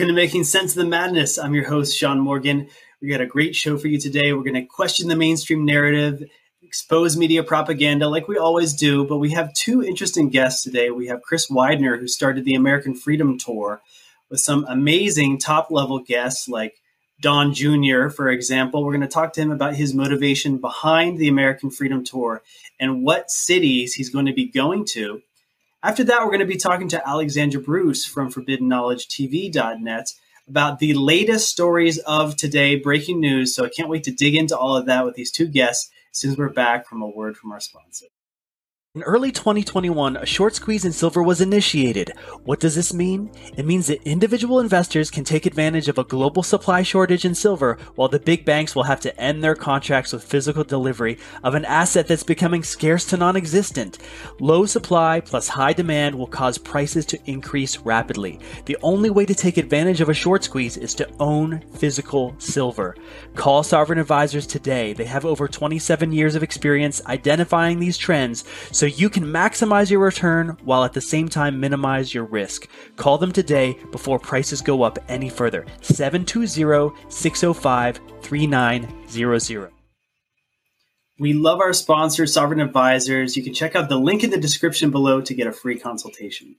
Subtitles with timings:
[0.00, 1.36] Welcome to Making Sense of the Madness.
[1.36, 2.68] I'm your host, Sean Morgan.
[3.02, 4.32] We got a great show for you today.
[4.32, 6.24] We're going to question the mainstream narrative,
[6.62, 10.90] expose media propaganda like we always do, but we have two interesting guests today.
[10.90, 13.82] We have Chris Widener, who started the American Freedom Tour,
[14.30, 16.80] with some amazing top level guests like
[17.20, 18.82] Don Jr., for example.
[18.82, 22.40] We're going to talk to him about his motivation behind the American Freedom Tour
[22.80, 25.20] and what cities he's going to be going to.
[25.82, 30.12] After that, we're going to be talking to Alexandra Bruce from ForbiddenKnowledgeTV.net
[30.46, 33.54] about the latest stories of today, breaking news.
[33.54, 35.90] So I can't wait to dig into all of that with these two guests
[36.22, 38.06] as we're back from a word from our sponsor.
[38.96, 42.12] In early 2021, a short squeeze in silver was initiated.
[42.42, 43.30] What does this mean?
[43.56, 47.78] It means that individual investors can take advantage of a global supply shortage in silver,
[47.94, 51.64] while the big banks will have to end their contracts with physical delivery of an
[51.66, 53.98] asset that's becoming scarce to non existent.
[54.40, 58.40] Low supply plus high demand will cause prices to increase rapidly.
[58.64, 62.96] The only way to take advantage of a short squeeze is to own physical silver.
[63.36, 64.94] Call Sovereign Advisors today.
[64.94, 68.42] They have over 27 years of experience identifying these trends
[68.80, 72.66] so you can maximize your return while at the same time minimize your risk.
[72.96, 75.66] Call them today before prices go up any further.
[75.82, 79.70] 720 605 3900.
[81.18, 83.36] We love our sponsor, Sovereign Advisors.
[83.36, 86.56] You can check out the link in the description below to get a free consultation.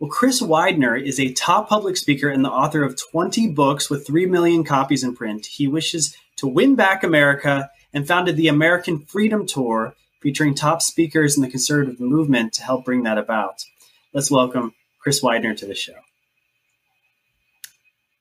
[0.00, 4.06] Well, Chris Widener is a top public speaker and the author of 20 books with
[4.06, 5.44] 3 million copies in print.
[5.44, 11.36] He wishes to win back America and founded the American Freedom Tour featuring top speakers
[11.36, 13.64] in the conservative movement to help bring that about.
[14.12, 15.94] Let's welcome Chris Widener to the show.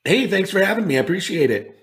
[0.04, 0.98] Hey, thanks for having me.
[0.98, 1.74] I appreciate it.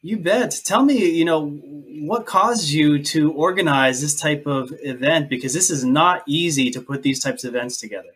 [0.00, 0.60] You bet.
[0.64, 5.30] Tell me, you know, what caused you to organize this type of event?
[5.30, 8.10] Because this is not easy to put these types of events together.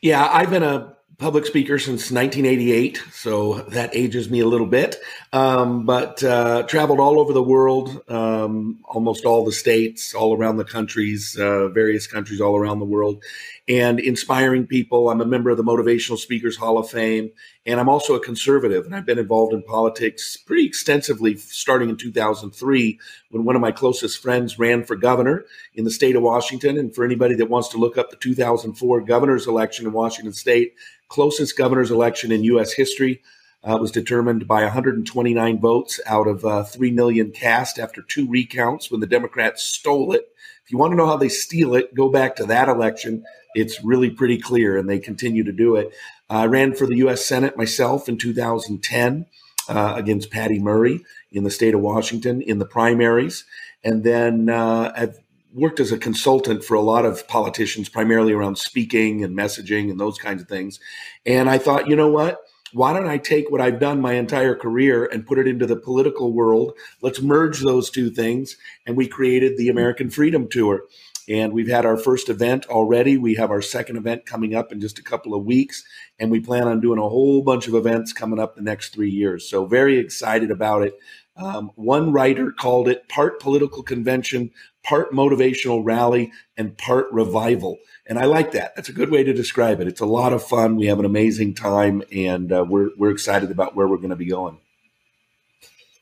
[0.00, 4.96] Yeah, I've been a public speaker since 1988, so that ages me a little bit.
[5.32, 10.56] Um, but uh, traveled all over the world, um, almost all the states, all around
[10.56, 13.22] the countries, uh, various countries all around the world,
[13.68, 15.10] and inspiring people.
[15.10, 17.30] I'm a member of the Motivational Speakers Hall of Fame,
[17.64, 18.86] and I'm also a conservative.
[18.86, 22.98] And I've been involved in politics pretty extensively, starting in 2003
[23.30, 26.76] when one of my closest friends ran for governor in the state of Washington.
[26.76, 30.74] And for anybody that wants to look up the 2004 governor's election in Washington State,
[31.08, 32.72] closest governor's election in U.S.
[32.72, 33.22] history.
[33.64, 38.90] Uh, was determined by 129 votes out of uh, 3 million cast after two recounts
[38.90, 40.26] when the Democrats stole it.
[40.64, 43.22] If you want to know how they steal it, go back to that election.
[43.54, 45.92] It's really pretty clear, and they continue to do it.
[46.38, 47.24] I ran for the U.S.
[47.24, 49.26] Senate myself in 2010
[49.68, 53.44] uh, against Patty Murray in the state of Washington in the primaries.
[53.84, 55.18] And then uh, I've
[55.52, 60.00] worked as a consultant for a lot of politicians, primarily around speaking and messaging and
[60.00, 60.80] those kinds of things.
[61.26, 62.40] And I thought, you know what?
[62.72, 65.76] Why don't I take what I've done my entire career and put it into the
[65.76, 66.72] political world?
[67.02, 68.56] Let's merge those two things.
[68.86, 70.84] And we created the American Freedom Tour.
[71.28, 73.16] And we've had our first event already.
[73.16, 75.84] We have our second event coming up in just a couple of weeks.
[76.18, 79.10] And we plan on doing a whole bunch of events coming up the next three
[79.10, 79.48] years.
[79.48, 80.98] So, very excited about it.
[81.36, 84.50] Um, one writer called it part political convention,
[84.82, 87.78] part motivational rally, and part revival.
[88.06, 88.76] And I like that.
[88.76, 89.88] That's a good way to describe it.
[89.88, 90.76] It's a lot of fun.
[90.76, 94.16] We have an amazing time, and uh, we're, we're excited about where we're going to
[94.16, 94.58] be going.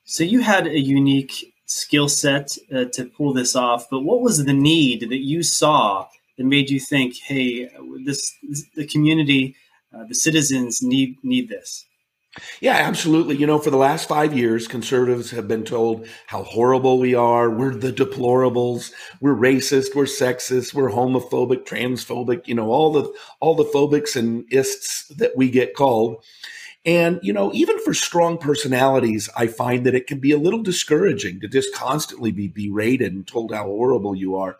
[0.04, 4.44] So, you had a unique skill set uh, to pull this off, but what was
[4.44, 7.70] the need that you saw that made you think, hey,
[8.04, 9.54] this, this the community,
[9.94, 11.86] uh, the citizens need need this?
[12.60, 13.36] Yeah, absolutely.
[13.36, 17.50] You know, for the last five years, conservatives have been told how horrible we are.
[17.50, 18.92] We're the deplorables.
[19.20, 19.97] We're racist.
[19.97, 20.72] We're sexist.
[20.72, 22.46] We're homophobic, transphobic.
[22.46, 26.25] You know, all the all the phobics and ists that we get called.
[26.85, 30.62] And you know, even for strong personalities, I find that it can be a little
[30.62, 34.56] discouraging to just constantly be berated and told how horrible you are.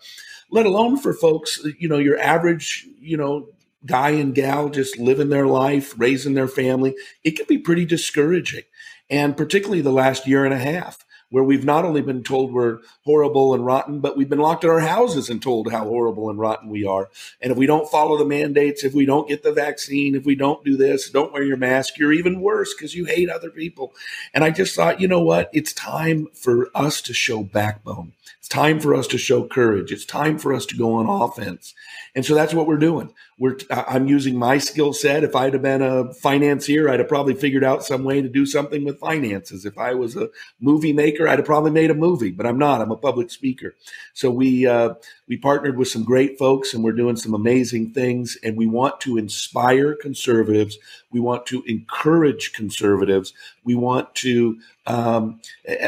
[0.51, 3.49] Let alone for folks, you know, your average, you know,
[3.87, 6.95] guy and gal just living their life, raising their family,
[7.25, 8.65] it can be pretty discouraging.
[9.09, 12.81] And particularly the last year and a half, where we've not only been told we're
[13.05, 16.39] horrible and rotten, but we've been locked in our houses and told how horrible and
[16.39, 17.09] rotten we are.
[17.41, 20.35] And if we don't follow the mandates, if we don't get the vaccine, if we
[20.35, 23.95] don't do this, don't wear your mask, you're even worse because you hate other people.
[24.35, 25.51] And I just thought, you know what?
[25.53, 28.13] It's time for us to show backbone.
[28.39, 29.93] It's time for us to show courage.
[29.93, 31.75] It's time for us to go on offense.
[32.15, 33.15] And so that's what we're doing.
[33.41, 35.25] We're, I'm using my skill set.
[35.25, 38.45] If I'd have been a financier, I'd have probably figured out some way to do
[38.45, 39.65] something with finances.
[39.65, 40.29] If I was a
[40.61, 42.83] movie maker, I'd have probably made a movie, but I'm not.
[42.83, 43.75] I'm a public speaker.
[44.13, 44.91] So we uh,
[45.27, 48.37] we partnered with some great folks, and we're doing some amazing things.
[48.45, 50.77] And we want to inspire conservatives.
[51.11, 53.33] We want to encourage conservatives.
[53.65, 54.59] We want to.
[54.87, 55.41] Um,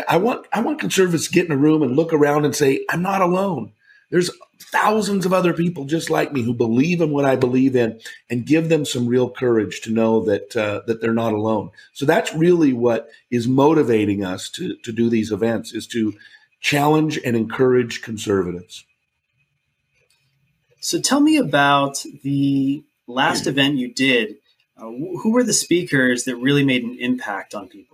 [0.09, 2.87] I want I want conservatives to get in a room and look around and say,
[2.89, 3.73] "I'm not alone."
[4.13, 4.31] There's
[4.61, 7.99] thousands of other people just like me who believe in what I believe in,
[8.29, 11.71] and give them some real courage to know that uh, that they're not alone.
[11.95, 16.13] So that's really what is motivating us to to do these events is to
[16.61, 18.85] challenge and encourage conservatives.
[20.81, 24.37] So tell me about the last event you did.
[24.77, 27.92] Uh, who were the speakers that really made an impact on people?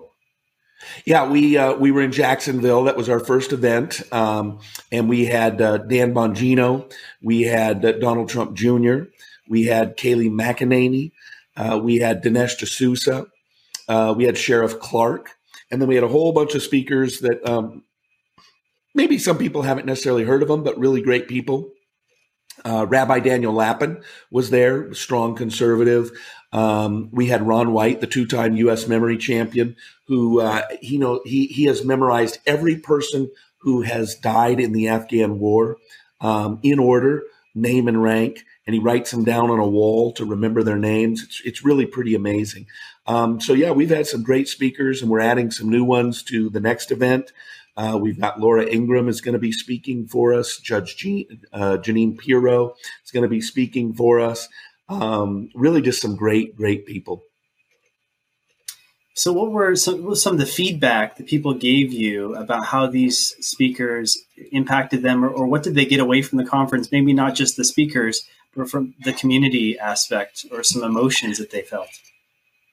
[1.04, 2.84] Yeah, we uh, we were in Jacksonville.
[2.84, 4.60] That was our first event, um,
[4.92, 9.04] and we had uh, Dan Bongino, we had uh, Donald Trump Jr.,
[9.48, 11.12] we had Kayleigh McEnany,
[11.56, 13.26] uh, we had Dinesh D'Souza,
[13.88, 15.30] uh, we had Sheriff Clarke,
[15.70, 17.82] and then we had a whole bunch of speakers that um,
[18.94, 21.70] maybe some people haven't necessarily heard of them, but really great people.
[22.64, 26.10] Uh, Rabbi Daniel Lapin was there, strong conservative.
[26.52, 28.88] Um, we had Ron White, the two-time U.S.
[28.88, 34.60] memory champion, who uh, he know he he has memorized every person who has died
[34.60, 35.76] in the Afghan war
[36.20, 37.24] um, in order,
[37.54, 41.22] name and rank, and he writes them down on a wall to remember their names.
[41.22, 42.66] It's it's really pretty amazing.
[43.06, 46.48] Um, so yeah, we've had some great speakers, and we're adding some new ones to
[46.50, 47.32] the next event.
[47.76, 50.58] Uh, we've got Laura Ingraham is going to be speaking for us.
[50.58, 52.74] Judge Jean, uh, Jeanine Pirro
[53.04, 54.48] is going to be speaking for us.
[54.88, 57.22] Um, really, just some great, great people.
[59.14, 62.86] So, what were some, what some of the feedback that people gave you about how
[62.86, 64.16] these speakers
[64.52, 66.92] impacted them, or, or, what did they get away from the conference?
[66.92, 71.62] Maybe not just the speakers, but from the community aspect, or some emotions that they
[71.62, 71.88] felt.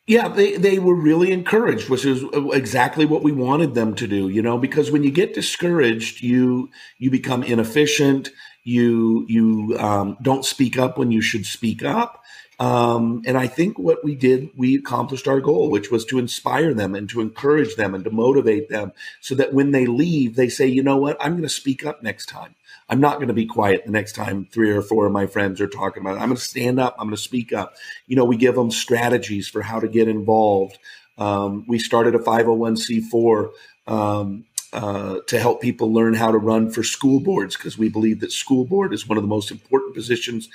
[0.08, 2.24] Yeah, they, they were really encouraged, which is
[2.54, 6.70] exactly what we wanted them to do, you know, because when you get discouraged, you
[7.00, 8.30] you become inefficient,
[8.66, 12.22] you you um, don't speak up when you should speak up.
[12.58, 16.74] Um, and I think what we did, we accomplished our goal, which was to inspire
[16.74, 20.48] them and to encourage them and to motivate them so that when they leave, they
[20.48, 22.56] say, you know what, I'm going to speak up next time.
[22.88, 25.60] I'm not going to be quiet the next time three or four of my friends
[25.60, 26.22] are talking about it.
[26.22, 26.96] I'm going to stand up.
[26.98, 27.76] I'm going to speak up.
[28.08, 30.78] You know, we give them strategies for how to get involved.
[31.18, 33.50] Um, we started a 501c4
[33.88, 38.20] um, uh, to help people learn how to run for school boards because we believe
[38.20, 40.50] that school board is one of the most important positions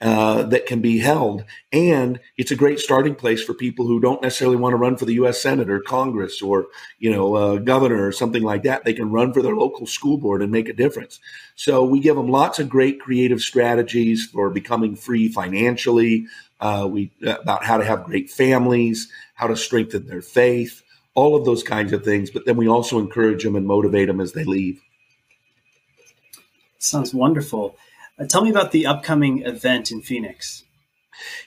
[0.00, 1.44] uh, that can be held.
[1.72, 5.06] And it's a great starting place for people who don't necessarily want to run for
[5.06, 5.42] the U.S.
[5.42, 6.68] Senate or Congress or,
[7.00, 8.84] you know, uh, governor or something like that.
[8.84, 11.18] They can run for their local school board and make a difference.
[11.56, 16.26] So we give them lots of great creative strategies for becoming free financially.
[16.60, 20.82] Uh, we about how to have great families, how to strengthen their faith,
[21.14, 22.30] all of those kinds of things.
[22.30, 24.80] But then we also encourage them and motivate them as they leave.
[26.78, 27.76] Sounds wonderful.
[28.18, 30.64] Uh, tell me about the upcoming event in Phoenix.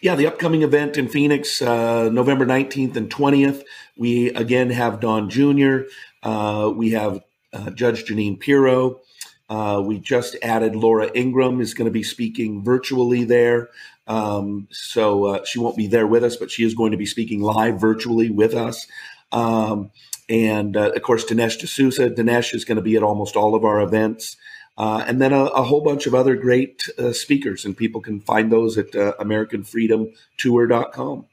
[0.02, 3.64] Yeah, the upcoming event in Phoenix, uh, November 19th and 20th.
[3.98, 5.82] We again have Don Jr.,
[6.24, 7.22] uh, we have
[7.54, 9.02] uh, Judge Jeanine Pirro.
[9.50, 13.70] Uh, we just added Laura Ingraham is going to be speaking virtually there.
[14.08, 17.06] Um, so uh, she won't be there with us, but she is going to be
[17.06, 18.88] speaking live virtually with us.
[19.32, 19.92] Um,
[20.30, 22.10] and uh, of course, Dinesh D'Souza.
[22.10, 24.38] Dinesh is going to be at almost all of our events
[24.78, 28.20] uh, and then a, a, whole bunch of other great uh, speakers, and people can
[28.20, 31.26] find those at uh, AmericanFreedomTour.com.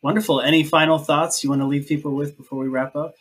[0.00, 0.40] Wonderful.
[0.40, 3.16] Any final thoughts you want to leave people with before we wrap up?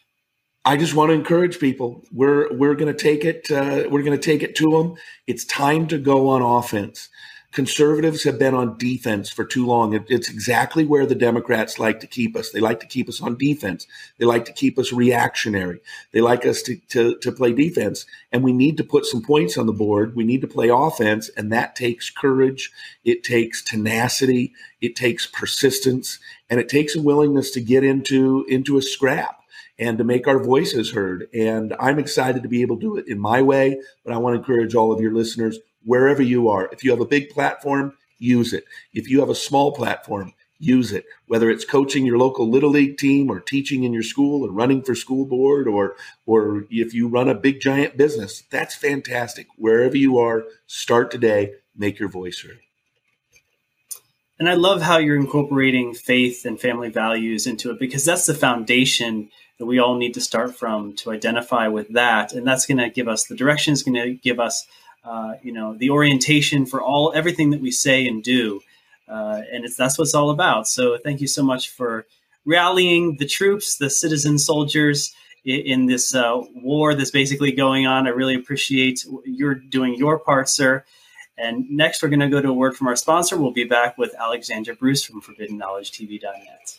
[0.63, 2.05] I just want to encourage people.
[2.13, 3.51] We're we're going to take it.
[3.51, 4.96] Uh, we're going to take it to them.
[5.27, 7.10] It's time to go on offense
[7.51, 9.93] conservatives have been on defense for too long.
[9.93, 12.51] It, it's exactly where the Democrats like to keep us.
[12.51, 13.87] They like to keep us on defense.
[14.17, 15.79] They like to keep us reactionary.
[16.11, 18.05] They like us to, to, to play defense.
[18.31, 20.15] And we need to put some points on the board.
[20.15, 21.29] We need to play offense.
[21.29, 22.71] And that takes courage.
[23.03, 24.53] It takes tenacity.
[24.79, 26.19] It takes persistence.
[26.49, 29.37] And it takes a willingness to get into, into a scrap
[29.79, 31.27] and to make our voices heard.
[31.33, 34.35] And I'm excited to be able to do it in my way, but I want
[34.35, 36.69] to encourage all of your listeners wherever you are.
[36.71, 38.65] If you have a big platform, use it.
[38.93, 41.05] If you have a small platform, use it.
[41.27, 44.83] Whether it's coaching your local little league team or teaching in your school or running
[44.83, 45.95] for school board or
[46.25, 49.48] or if you run a big giant business, that's fantastic.
[49.55, 52.59] Wherever you are, start today, make your voice heard.
[54.38, 58.33] And I love how you're incorporating faith and family values into it because that's the
[58.33, 62.31] foundation that we all need to start from to identify with that.
[62.31, 64.65] And that's going to give us the direction, it's going to give us
[65.09, 68.61] uh, you know, the orientation for all everything that we say and do.
[69.07, 70.67] Uh, and it's that's what it's all about.
[70.67, 72.05] So thank you so much for
[72.45, 75.11] rallying the troops, the citizen soldiers
[75.43, 78.05] in this uh, war that's basically going on.
[78.05, 80.85] I really appreciate you're doing your part, sir.
[81.37, 83.37] And next, we're going to go to a word from our sponsor.
[83.37, 86.78] We'll be back with Alexandra Bruce from ForbiddenKnowledgeTV.net.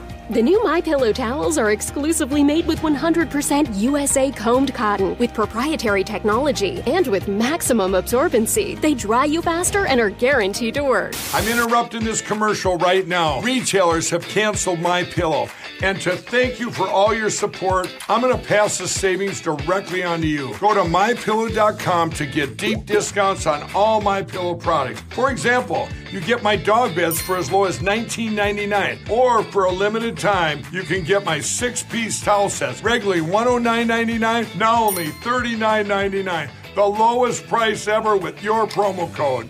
[0.31, 6.05] The new My Pillow towels are exclusively made with 100% USA combed cotton with proprietary
[6.05, 8.79] technology and with maximum absorbency.
[8.79, 11.15] They dry you faster and are guaranteed to work.
[11.33, 13.41] I'm interrupting this commercial right now.
[13.41, 15.49] Retailers have canceled My Pillow,
[15.83, 20.01] and to thank you for all your support, I'm going to pass the savings directly
[20.01, 20.55] on to you.
[20.59, 25.01] Go to mypillow.com to get deep discounts on all My Pillow products.
[25.09, 29.71] For example, you get my dog beds for as low as $19.99, or for a
[29.71, 36.49] limited time, you can get my six piece towel sets, regularly $109.99, now only $39.99.
[36.75, 39.49] The lowest price ever with your promo code.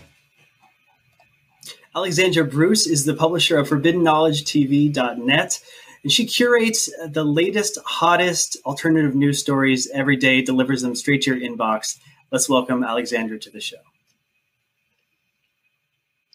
[1.96, 5.60] Alexandra Bruce is the publisher of ForbiddenKnowledgeTV.net,
[6.04, 11.36] and she curates the latest, hottest alternative news stories every day, delivers them straight to
[11.36, 11.98] your inbox.
[12.32, 13.91] Let's welcome Alexandra to the show.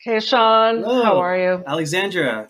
[0.06, 0.84] Hey, Sean.
[0.84, 1.02] Hello.
[1.02, 1.64] How are you?
[1.66, 2.48] Alexandra,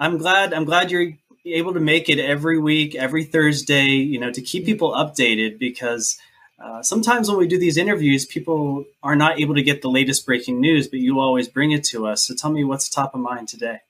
[0.00, 1.12] I'm glad I'm glad you're
[1.44, 6.18] able to make it every week, every Thursday, you know, to keep people updated because
[6.58, 10.24] uh, sometimes when we do these interviews, people are not able to get the latest
[10.24, 12.26] breaking news, but you always bring it to us.
[12.26, 13.80] So tell me what's top of mind today.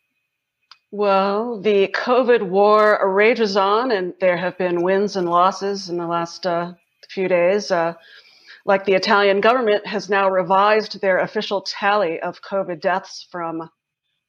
[0.91, 6.09] Well, the COVID war rages on, and there have been wins and losses in the
[6.09, 6.73] last uh,
[7.09, 7.71] few days.
[7.71, 7.95] Uh,
[8.65, 13.69] like the Italian government has now revised their official tally of COVID deaths from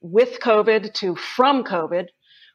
[0.02, 2.08] with COVID to from COVID,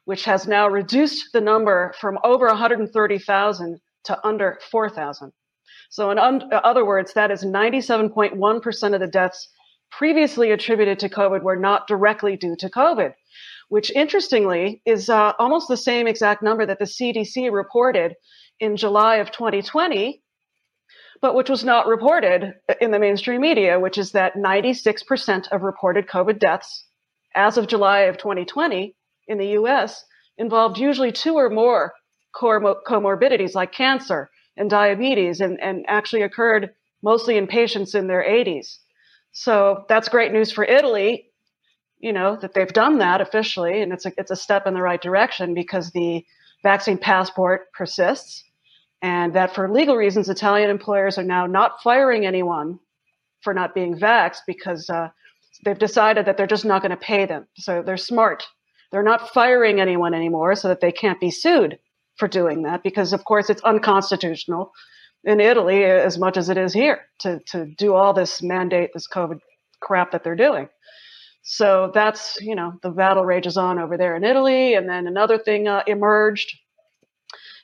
[0.05, 5.31] which has now reduced the number from over 130,000 to under 4,000.
[5.89, 9.49] So, in un- other words, that is 97.1% of the deaths
[9.91, 13.13] previously attributed to COVID were not directly due to COVID,
[13.67, 18.15] which interestingly is uh, almost the same exact number that the CDC reported
[18.59, 20.20] in July of 2020,
[21.21, 26.07] but which was not reported in the mainstream media, which is that 96% of reported
[26.07, 26.85] COVID deaths
[27.35, 28.95] as of July of 2020
[29.27, 30.03] in the US
[30.37, 31.93] involved usually two or more
[32.35, 36.71] comorbidities like cancer and diabetes and, and actually occurred
[37.03, 38.77] mostly in patients in their 80s.
[39.31, 41.29] So that's great news for Italy,
[41.99, 43.81] you know, that they've done that officially.
[43.81, 46.25] And it's a, it's a step in the right direction because the
[46.63, 48.43] vaccine passport persists.
[49.01, 52.79] And that for legal reasons, Italian employers are now not firing anyone
[53.41, 55.09] for not being vaxxed because uh,
[55.65, 57.47] they've decided that they're just not going to pay them.
[57.57, 58.43] So they're smart.
[58.91, 61.79] They're not firing anyone anymore so that they can't be sued
[62.17, 64.71] for doing that because, of course, it's unconstitutional
[65.23, 69.07] in Italy as much as it is here to, to do all this mandate, this
[69.07, 69.39] COVID
[69.79, 70.67] crap that they're doing.
[71.43, 74.75] So that's, you know, the battle rages on over there in Italy.
[74.75, 76.55] And then another thing uh, emerged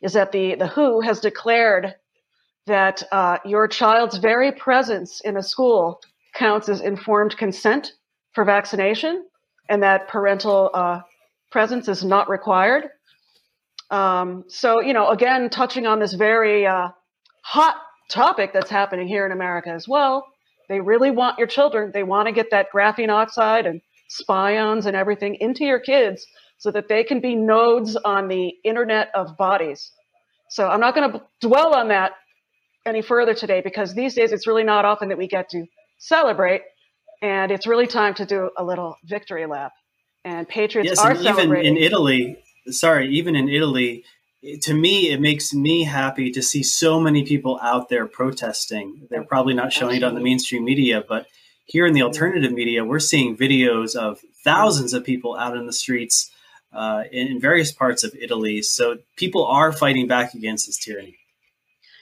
[0.02, 1.96] is that the, the WHO has declared
[2.68, 6.00] that uh, your child's very presence in a school
[6.34, 7.94] counts as informed consent
[8.34, 9.26] for vaccination
[9.70, 11.02] and that parental uh,
[11.52, 12.90] presence is not required.
[13.90, 16.90] Um, so, you know, again, touching on this very uh,
[17.44, 17.78] hot
[18.10, 20.26] topic that's happening here in America as well.
[20.70, 24.96] They really want your children, they want to get that graphene oxide and spions and
[24.96, 26.26] everything into your kids
[26.58, 29.92] so that they can be nodes on the internet of bodies.
[30.50, 32.14] So I'm not going to dwell on that
[32.86, 35.66] any further today because these days it's really not often that we get to
[36.00, 36.62] celebrate.
[37.22, 39.74] And it's really time to do a little victory lap.
[40.24, 41.66] And Patriots yes, are and celebrating.
[41.66, 42.38] Even in Italy,
[42.70, 44.04] sorry, even in Italy,
[44.62, 49.08] to me, it makes me happy to see so many people out there protesting.
[49.10, 51.28] They're probably not showing it on the mainstream media, but
[51.66, 55.74] here in the alternative media, we're seeing videos of thousands of people out in the
[55.74, 56.32] streets
[56.78, 58.62] uh, in, various parts of Italy.
[58.62, 61.18] So people are fighting back against this tyranny.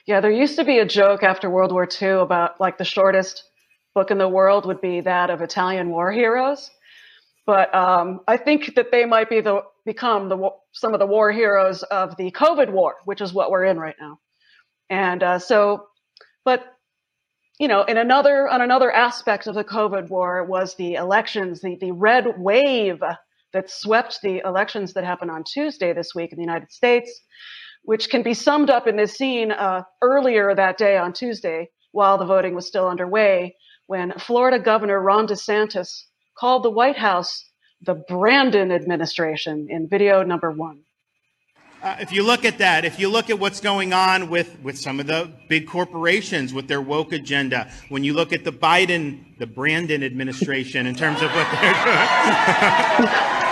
[0.05, 3.43] Yeah, there used to be a joke after World War II about like the shortest
[3.95, 6.69] book in the world would be that of Italian war heroes.
[7.45, 11.31] But um, I think that they might be the become the some of the war
[11.31, 14.19] heroes of the COVID war, which is what we're in right now.
[14.89, 15.87] And uh, so,
[16.43, 16.65] but
[17.59, 21.77] you know, in another on another aspect of the COVID war was the elections, the
[21.79, 23.01] the red wave
[23.55, 27.23] that swept the elections that happened on Tuesday this week in the United States
[27.85, 32.17] which can be summed up in this scene uh, earlier that day on Tuesday while
[32.17, 33.55] the voting was still underway
[33.87, 36.05] when Florida Governor Ron DeSantis
[36.37, 37.45] called the White House
[37.81, 40.79] the Brandon administration in video number one.
[41.83, 44.75] Uh, if you look at that, if you look at what's going on with, with
[44.79, 49.37] some of the big corporations with their woke agenda, when you look at the Biden,
[49.37, 53.41] the Brandon administration in terms of what they're doing.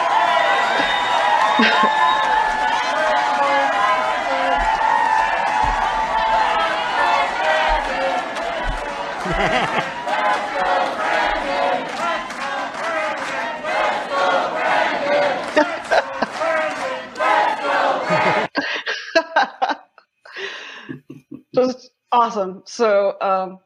[21.54, 22.64] Just awesome.
[22.66, 23.60] So, um,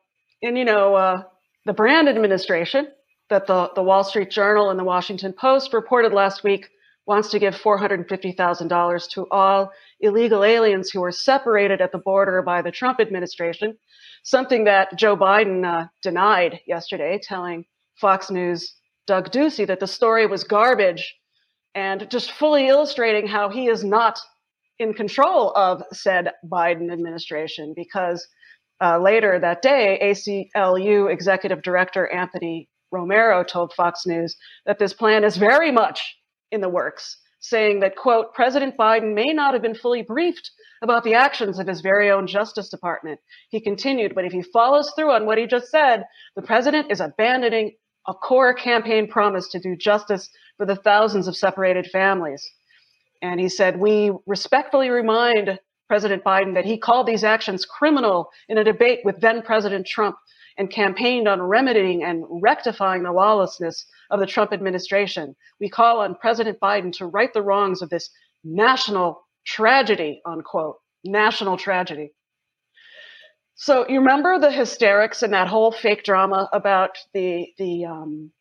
[0.44, 1.24] and you know, uh,
[1.66, 2.90] the Brand administration
[3.30, 6.70] that the, the Wall Street Journal and the Washington Post reported last week
[7.08, 9.72] wants to give $450,000 to all
[10.02, 13.78] illegal aliens who were separated at the border by the Trump administration,
[14.24, 18.76] something that Joe Biden uh, denied yesterday, telling Fox News'
[19.08, 21.16] Doug Doocy that the story was garbage
[21.74, 24.20] and just fully illustrating how he is not
[24.78, 28.28] in control of said Biden administration because
[28.82, 34.36] uh, later that day, ACLU Executive Director Anthony Romero told Fox News
[34.66, 36.17] that this plan is very much
[36.52, 40.52] in the works, saying that, quote, President Biden may not have been fully briefed
[40.82, 43.20] about the actions of his very own Justice Department.
[43.50, 46.04] He continued, but if he follows through on what he just said,
[46.36, 47.76] the president is abandoning
[48.08, 52.44] a core campaign promise to do justice for the thousands of separated families.
[53.22, 58.58] And he said, We respectfully remind President Biden that he called these actions criminal in
[58.58, 60.18] a debate with then President Trump
[60.58, 65.36] and campaigned on remedying and rectifying the lawlessness of the Trump administration.
[65.60, 68.10] We call on President Biden to right the wrongs of this
[68.44, 72.14] national tragedy, unquote, national tragedy.
[73.56, 78.32] So you remember the hysterics and that whole fake drama about the the um,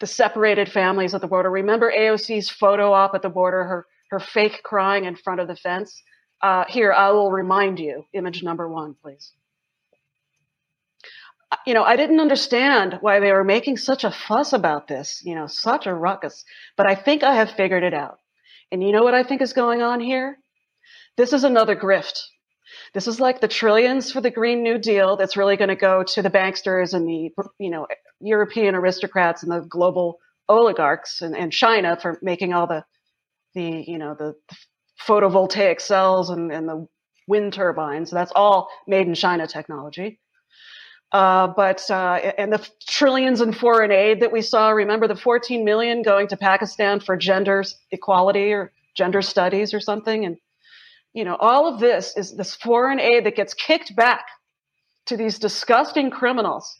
[0.00, 1.50] the separated families at the border.
[1.50, 5.56] Remember AOC's photo op at the border, her her fake crying in front of the
[5.56, 6.02] fence.
[6.42, 8.04] Uh, here, I will remind you.
[8.12, 9.32] Image number one, please.
[11.66, 15.34] You know, I didn't understand why they were making such a fuss about this, you
[15.34, 16.44] know, such a ruckus,
[16.76, 18.18] but I think I have figured it out.
[18.70, 20.38] And you know what I think is going on here?
[21.16, 22.20] This is another grift.
[22.92, 26.02] This is like the trillions for the Green New Deal that's really going to go
[26.02, 27.86] to the banksters and the, you know,
[28.20, 32.84] European aristocrats and the global oligarchs and, and China for making all the
[33.54, 34.56] the you know the, the
[35.06, 36.86] photovoltaic cells and, and, the
[37.26, 38.10] wind turbines.
[38.10, 40.18] That's all made in China technology.
[41.10, 44.70] Uh, but uh, and the trillions in foreign aid that we saw.
[44.70, 50.26] Remember the 14 million going to Pakistan for gender equality or gender studies or something.
[50.26, 50.36] And
[51.14, 54.26] you know all of this is this foreign aid that gets kicked back
[55.06, 56.76] to these disgusting criminals.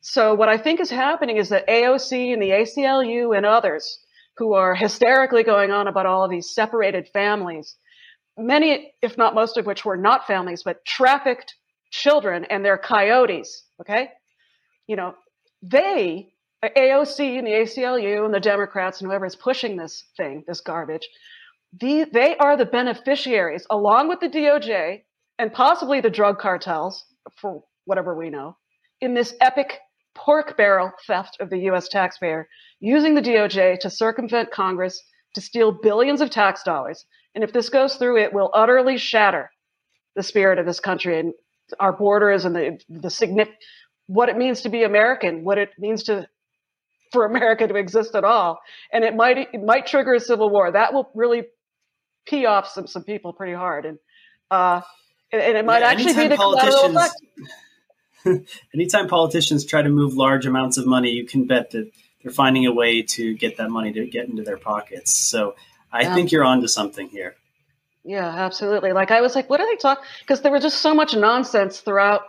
[0.00, 3.98] So what I think is happening is that AOC and the ACLU and others
[4.38, 7.76] who are hysterically going on about all of these separated families,
[8.38, 11.54] many, if not most of which were not families, but trafficked
[11.90, 13.64] children and their coyotes.
[13.80, 14.08] Okay.
[14.86, 15.14] You know,
[15.62, 16.32] they,
[16.64, 21.08] AOC and the ACLU and the Democrats and whoever is pushing this thing, this garbage,
[21.78, 25.02] the, they are the beneficiaries, along with the DOJ
[25.38, 27.04] and possibly the drug cartels,
[27.40, 28.56] for whatever we know,
[29.00, 29.78] in this epic
[30.14, 32.48] pork barrel theft of the US taxpayer,
[32.80, 35.00] using the DOJ to circumvent Congress
[35.34, 37.04] to steal billions of tax dollars.
[37.34, 39.50] And if this goes through, it will utterly shatter
[40.16, 41.32] the spirit of this country and
[41.78, 43.56] our borders and the the significant
[44.06, 46.28] what it means to be American, what it means to
[47.12, 48.60] for America to exist at all.
[48.92, 50.70] And it might it might trigger a civil war.
[50.70, 51.44] That will really
[52.26, 53.86] pee off some some people pretty hard.
[53.86, 53.98] And
[54.50, 54.80] uh,
[55.32, 58.48] and, it might yeah, actually be the collateral effect.
[58.74, 61.90] anytime politicians try to move large amounts of money, you can bet that
[62.22, 65.14] they're finding a way to get that money to get into their pockets.
[65.14, 65.54] So
[65.92, 66.14] I yeah.
[66.14, 67.36] think you're onto something here.
[68.04, 68.92] Yeah, absolutely.
[68.92, 70.04] Like I was like, what are they talking?
[70.20, 72.22] Because there was just so much nonsense throughout,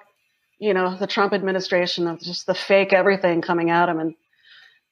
[0.60, 4.14] you know, the Trump administration of just the fake everything coming at him, and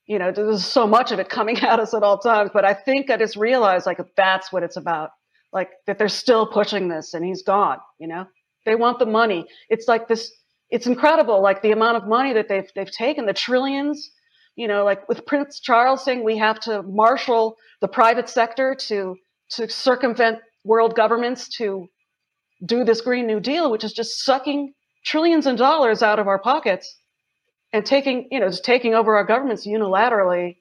[0.08, 2.52] you know, there's so much of it coming at us at all times.
[2.54, 5.12] But I think I just realized like that's what it's about.
[5.52, 7.80] Like that they're still pushing this, and he's gone.
[8.00, 8.26] You know,
[8.65, 9.46] they want the money.
[9.70, 10.32] It's like this
[10.70, 14.12] it's incredible, like the amount of money that they've they've taken, the trillions.
[14.56, 19.18] You know, like with Prince Charles saying we have to marshal the private sector to
[19.52, 21.88] to circumvent world governments to
[22.65, 24.74] do this Green New Deal, which is just sucking
[25.06, 26.98] trillions of dollars out of our pockets
[27.72, 30.58] and taking, you know, just taking over our governments unilaterally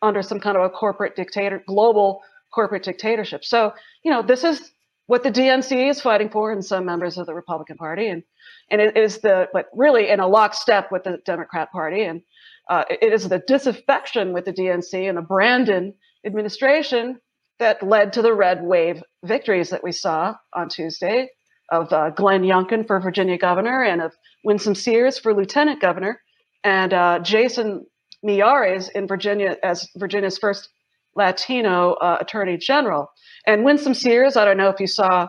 [0.00, 3.44] under some kind of a corporate dictator, global corporate dictatorship.
[3.44, 4.72] So, you know, this is
[5.06, 8.08] what the DNC is fighting for and some members of the Republican Party.
[8.08, 8.22] And
[8.70, 12.22] and it is the but really in a lockstep with the Democrat Party, and
[12.70, 17.20] uh, it is the disaffection with the DNC and the Brandon administration
[17.62, 21.30] that led to the red wave victories that we saw on Tuesday
[21.70, 24.12] of uh, Glenn Youngkin for Virginia governor and of
[24.44, 26.20] Winsome Sears for lieutenant governor,
[26.64, 27.86] and uh, Jason
[28.26, 30.70] Miyares in Virginia as Virginia's first
[31.14, 33.12] Latino uh, attorney general.
[33.46, 35.28] And Winsome Sears, I don't know if you saw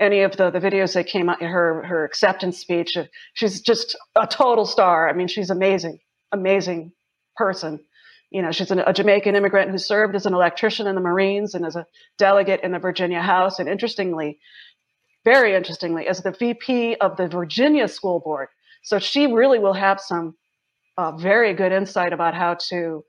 [0.00, 2.96] any of the, the videos that came out, her, her acceptance speech.
[3.34, 5.08] She's just a total star.
[5.08, 5.98] I mean, she's amazing,
[6.32, 6.92] amazing
[7.36, 7.80] person.
[8.34, 11.64] You know, she's a Jamaican immigrant who served as an electrician in the Marines and
[11.64, 11.86] as a
[12.18, 13.60] delegate in the Virginia House.
[13.60, 14.40] And interestingly,
[15.24, 18.48] very interestingly, as the VP of the Virginia School Board.
[18.82, 20.34] So she really will have some
[20.98, 23.04] uh, very good insight about how to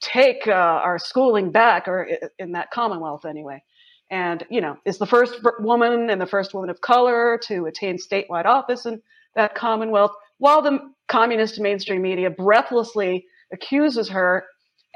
[0.00, 3.62] take uh, our schooling back, or in that Commonwealth anyway.
[4.10, 7.98] And, you know, is the first woman and the first woman of color to attain
[7.98, 9.00] statewide office in
[9.36, 14.44] that Commonwealth, while the communist mainstream media breathlessly accuses her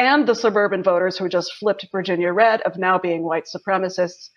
[0.00, 4.30] and the suburban voters who just flipped Virginia red of now being white supremacists.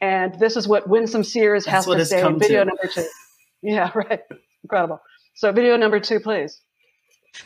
[0.00, 2.66] And this is what Winsome Sears That's has to say in video to.
[2.66, 3.08] number two.
[3.62, 4.20] Yeah, right.
[4.62, 5.00] Incredible.
[5.34, 6.60] So, video number two, please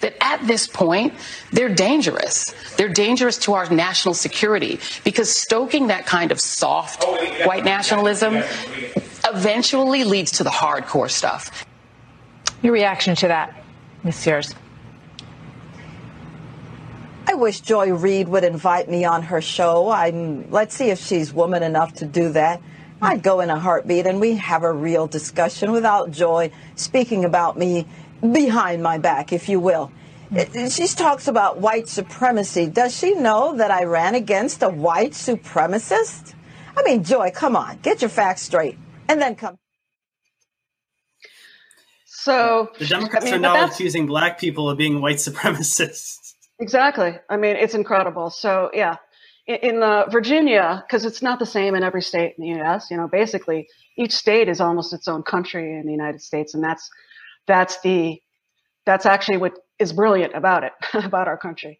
[0.00, 1.14] that at this point,
[1.52, 2.54] they're dangerous.
[2.76, 8.36] They're dangerous to our national security because stoking that kind of soft oh, white nationalism
[9.26, 11.66] eventually leads to the hardcore stuff.
[12.62, 13.64] Your reaction to that,
[14.04, 14.14] Ms.
[14.16, 14.54] Sears?
[17.30, 19.88] I wish Joy Reid would invite me on her show.
[19.88, 22.60] I'm, let's see if she's woman enough to do that.
[23.00, 27.56] I'd go in a heartbeat and we have a real discussion without Joy speaking about
[27.56, 27.86] me
[28.20, 29.92] behind my back, if you will.
[30.70, 32.66] She talks about white supremacy.
[32.66, 36.34] Does she know that I ran against a white supremacist?
[36.76, 39.56] I mean, Joy, come on, get your facts straight, and then come.
[42.06, 46.29] So the Democrats I mean, are now accusing black people of being white supremacists.
[46.60, 47.18] Exactly.
[47.30, 48.30] I mean, it's incredible.
[48.30, 48.96] So yeah,
[49.46, 52.88] in, in uh, Virginia, because it's not the same in every state in the U.S.
[52.90, 53.68] You know, basically
[53.98, 56.90] each state is almost its own country in the United States, and that's
[57.48, 58.20] that's the
[58.86, 61.78] that's actually what is brilliant about it about our country.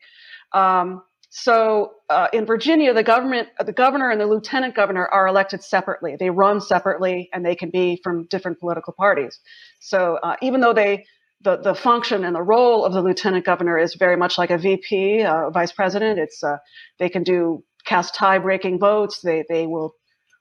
[0.52, 5.62] Um, so uh, in Virginia, the government, the governor and the lieutenant governor are elected
[5.62, 6.16] separately.
[6.18, 9.40] They run separately, and they can be from different political parties.
[9.80, 11.06] So uh, even though they
[11.42, 14.59] the, the function and the role of the lieutenant governor is very much like a
[14.59, 16.18] VP, uh, vice president.
[16.18, 16.59] It's uh,
[16.98, 19.20] they can do cast tie breaking votes.
[19.20, 19.94] They they will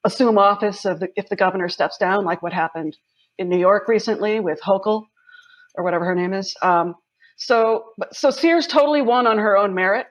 [0.03, 2.97] assume office of the, if the governor steps down, like what happened
[3.37, 5.05] in New York recently with Hochul
[5.75, 6.55] or whatever her name is.
[6.61, 6.95] Um,
[7.37, 10.07] so, so Sears totally won on her own merit.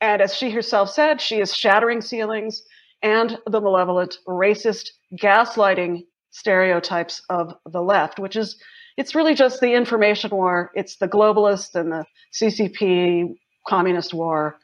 [0.00, 2.62] And as she herself said, she is shattering ceilings
[3.02, 8.56] and the malevolent, racist, gaslighting stereotypes of the left, which is,
[8.96, 10.70] it's really just the information war.
[10.74, 14.58] It's the globalist and the CCP communist war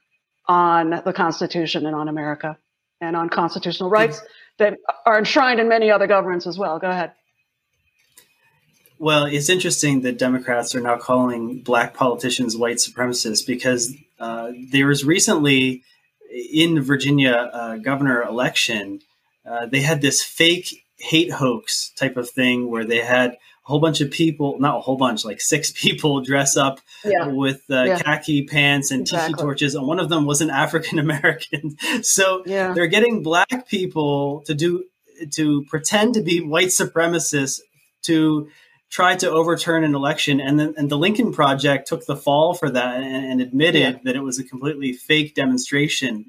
[0.47, 2.57] on the Constitution and on America
[3.01, 4.23] and on constitutional rights
[4.59, 6.79] that are enshrined in many other governments as well.
[6.79, 7.12] Go ahead.
[8.99, 14.87] Well, it's interesting that Democrats are now calling black politicians white supremacists because uh, there
[14.87, 15.83] was recently
[16.31, 19.01] in the Virginia uh, governor election,
[19.45, 23.81] uh, they had this fake hate hoax type of thing where they had a whole
[23.81, 27.26] bunch of people, not a whole bunch, like six people dress up yeah.
[27.26, 27.98] with uh, yeah.
[27.98, 29.35] khaki pants and exactly.
[29.35, 31.76] tiki torches, and one of them was an African American.
[32.02, 32.72] so yeah.
[32.72, 34.85] they're getting black people to do
[35.33, 37.61] to pretend to be white supremacists
[38.02, 38.48] to
[38.90, 42.70] try to overturn an election, and then and the Lincoln Project took the fall for
[42.70, 46.24] that and, and admitted that it was a completely fake demonstration.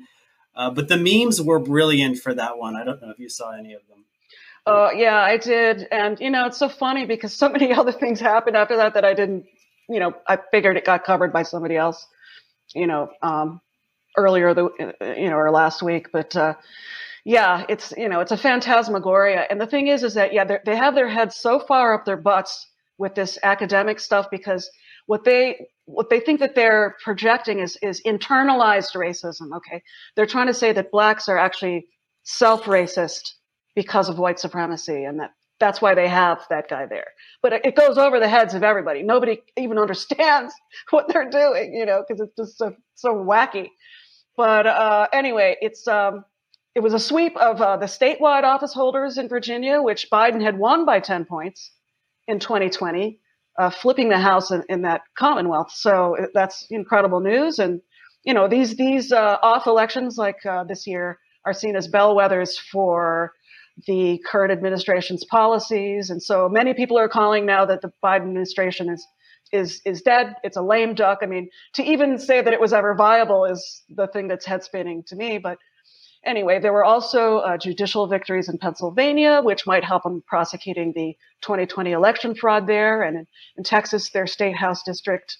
[0.55, 2.75] Uh, but the memes were brilliant for that one.
[2.75, 4.06] I don't know if you saw any of them.
[4.67, 8.19] Uh, yeah, I did, and you know it's so funny because so many other things
[8.19, 9.45] happened after that that I didn't.
[9.89, 12.05] You know, I figured it got covered by somebody else.
[12.75, 13.61] You know, um,
[14.17, 14.69] earlier the
[15.17, 16.35] you know or last week, but.
[16.35, 16.55] Uh,
[17.25, 20.77] yeah, it's you know it's a phantasmagoria, and the thing is, is that yeah, they
[20.77, 24.71] have their heads so far up their butts with this academic stuff because
[25.07, 29.55] what they what they think that they're projecting is is internalized racism.
[29.57, 29.83] Okay,
[30.15, 31.87] they're trying to say that blacks are actually
[32.23, 33.33] self-racist
[33.77, 37.11] because of white supremacy, and that that's why they have that guy there.
[37.43, 39.03] But it goes over the heads of everybody.
[39.03, 40.51] Nobody even understands
[40.89, 43.69] what they're doing, you know, because it's just so so wacky.
[44.35, 46.25] But uh, anyway, it's um,
[46.73, 50.57] it was a sweep of uh, the statewide office holders in Virginia, which Biden had
[50.57, 51.71] won by 10 points
[52.27, 53.19] in 2020,
[53.59, 55.71] uh, flipping the House in, in, that Commonwealth.
[55.71, 57.57] So uh, that's incredible news.
[57.57, 57.81] And,
[58.23, 62.57] you know, these, these uh, off elections like uh, this year are seen as bellwethers
[62.71, 63.33] for
[63.85, 66.09] the current administration's policies.
[66.09, 69.05] And so many people are calling now that the Biden administration is
[69.51, 70.35] is is dead.
[70.43, 71.19] It's a lame duck.
[71.21, 74.63] I mean, to even say that it was ever viable is the thing that's head
[74.63, 75.37] spinning to me.
[75.37, 75.57] But
[76.25, 81.15] anyway, there were also uh, judicial victories in Pennsylvania, which might help in prosecuting the
[81.41, 85.37] 2020 election fraud there, and in, in Texas, their state house district.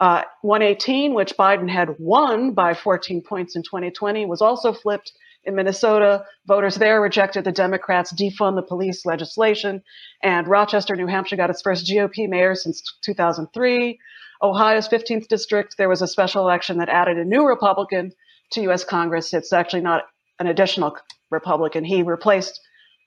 [0.00, 5.12] Uh, 118, which Biden had won by 14 points in 2020, was also flipped
[5.44, 9.82] in Minnesota, voters there rejected the Democrats' defund the police legislation,
[10.22, 13.98] and Rochester, New Hampshire got its first GOP mayor since 2003.
[14.42, 18.12] Ohio's 15th district, there was a special election that added a new Republican
[18.52, 18.84] to U.S.
[18.84, 19.32] Congress.
[19.32, 20.02] It's actually not
[20.38, 20.96] an additional
[21.30, 21.84] Republican.
[21.84, 22.60] He replaced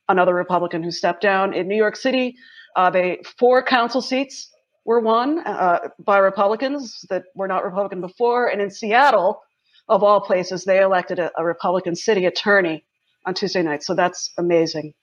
[0.09, 1.53] another Republican who stepped down.
[1.53, 2.35] In New York City,
[2.75, 4.49] uh, they four council seats
[4.85, 9.41] were won uh, by Republicans that were not Republican before, and in Seattle,
[9.89, 12.83] of all places, they elected a, a Republican city attorney
[13.25, 13.83] on Tuesday night.
[13.83, 14.93] So that's amazing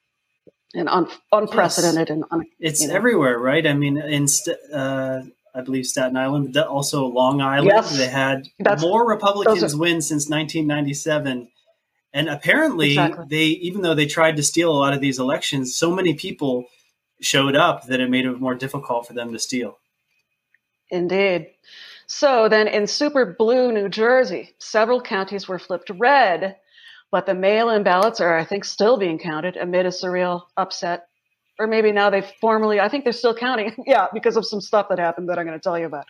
[0.75, 2.09] and un- unprecedented.
[2.09, 2.17] Yes.
[2.17, 2.95] And un- it's you know.
[2.95, 3.67] everywhere, right?
[3.67, 5.23] I mean, in st- uh,
[5.55, 7.97] I believe Staten Island, but also Long Island, yes.
[7.97, 11.49] they had that's, more Republicans are- win since 1997.
[12.13, 13.25] And apparently, exactly.
[13.29, 16.67] they even though they tried to steal a lot of these elections, so many people
[17.21, 19.79] showed up that it made it more difficult for them to steal.
[20.91, 21.51] Indeed.
[22.17, 26.55] So then in super blue New Jersey, several counties were flipped red,
[27.11, 31.09] but the mail in ballots are, I think, still being counted amid a surreal upset.
[31.59, 34.91] Or maybe now they've formally, I think they're still counting, yeah, because of some stuff
[34.91, 36.05] that happened that I'm going to tell you about.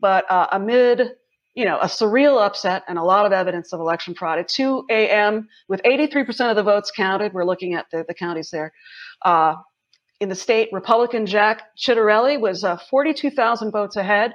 [0.00, 1.10] But uh, amid,
[1.54, 4.86] you know, a surreal upset and a lot of evidence of election fraud at 2
[4.88, 8.72] a.m., with 83% of the votes counted, we're looking at the, the counties there.
[9.20, 9.56] Uh,
[10.20, 14.32] in the state, Republican Jack Ciattarelli was uh, 42,000 votes ahead.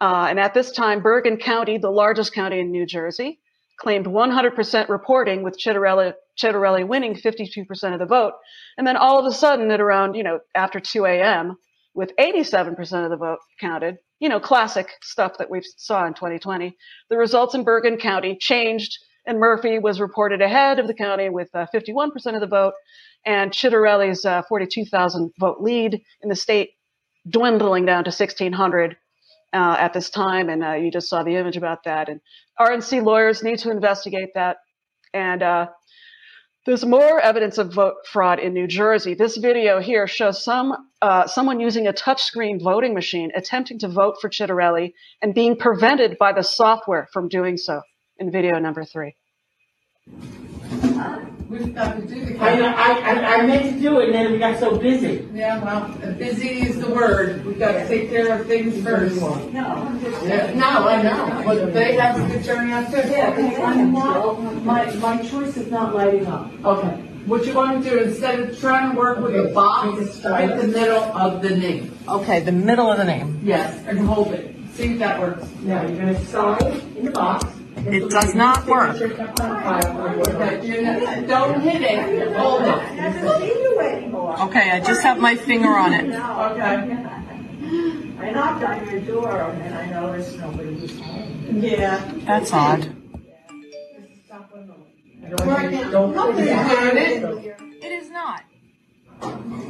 [0.00, 3.40] Uh, and at this time, Bergen County, the largest county in New Jersey,
[3.78, 8.34] claimed 100% reporting with Ciattarelli, Ciattarelli winning 52% of the vote.
[8.76, 11.56] And then all of a sudden, at around, you know, after 2 a.m.,
[11.94, 16.76] with 87% of the vote counted, you know, classic stuff that we saw in 2020,
[17.10, 21.48] the results in Bergen County changed, and Murphy was reported ahead of the county with
[21.54, 22.74] uh, 51% of the vote,
[23.26, 26.70] and Ciattarelli's uh, 42,000 vote lead in the state
[27.28, 28.96] dwindling down to 1,600
[29.52, 32.08] uh, at this time, and uh, you just saw the image about that.
[32.08, 32.20] And
[32.58, 34.58] RNC lawyers need to investigate that.
[35.14, 35.68] And uh,
[36.66, 39.14] there's more evidence of vote fraud in New Jersey.
[39.14, 44.16] This video here shows some uh, someone using a touchscreen voting machine attempting to vote
[44.20, 47.80] for Ciattarelli and being prevented by the software from doing so.
[48.18, 49.14] In video number three.
[51.48, 52.38] We've got to do the.
[52.38, 55.26] I, I, I meant to do it, and then we got so busy.
[55.32, 57.42] Yeah, well, busy is the word.
[57.46, 59.16] We've got to take care of things first.
[59.16, 59.40] No.
[59.52, 62.98] Yeah, no, I know, but they have a good turnout too.
[62.98, 63.34] Yeah,
[63.64, 66.52] I'm not, my, my choice is not lighting up.
[66.64, 67.02] Okay.
[67.24, 70.68] What you want to do, instead of trying to work with a box, right the
[70.68, 71.96] middle of the name.
[72.08, 73.40] Okay, the middle of the name.
[73.42, 74.54] Yes, and hold it.
[74.74, 75.46] See if that works.
[75.62, 76.62] Now, you're gonna sign
[76.96, 77.57] in the box.
[77.86, 78.98] It does not work.
[81.28, 82.36] Don't hit it.
[82.36, 82.82] Hold it.
[84.40, 86.04] Okay, I just have my finger on it.
[86.06, 87.06] Okay.
[88.20, 91.62] I knocked on your door and I noticed nobody was home.
[91.62, 92.12] Yeah.
[92.26, 92.94] That's odd.
[97.80, 98.42] It is not.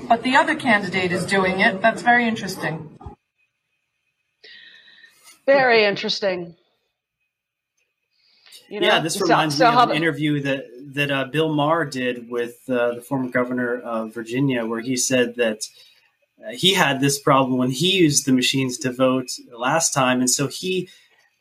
[0.08, 1.82] But the other candidate is doing it.
[1.82, 2.98] That's very interesting.
[5.46, 6.56] Very interesting.
[8.68, 8.86] You know?
[8.86, 12.30] Yeah, this reminds so, me so of an interview that that uh, Bill Maher did
[12.30, 15.68] with uh, the former governor of Virginia, where he said that
[16.44, 20.30] uh, he had this problem when he used the machines to vote last time, and
[20.30, 20.88] so he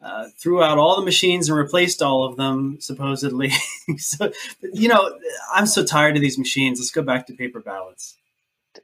[0.01, 3.51] uh, threw out all the machines and replaced all of them, supposedly.
[3.97, 4.31] so,
[4.73, 5.17] you know,
[5.53, 6.79] I'm so tired of these machines.
[6.79, 8.15] Let's go back to paper ballots.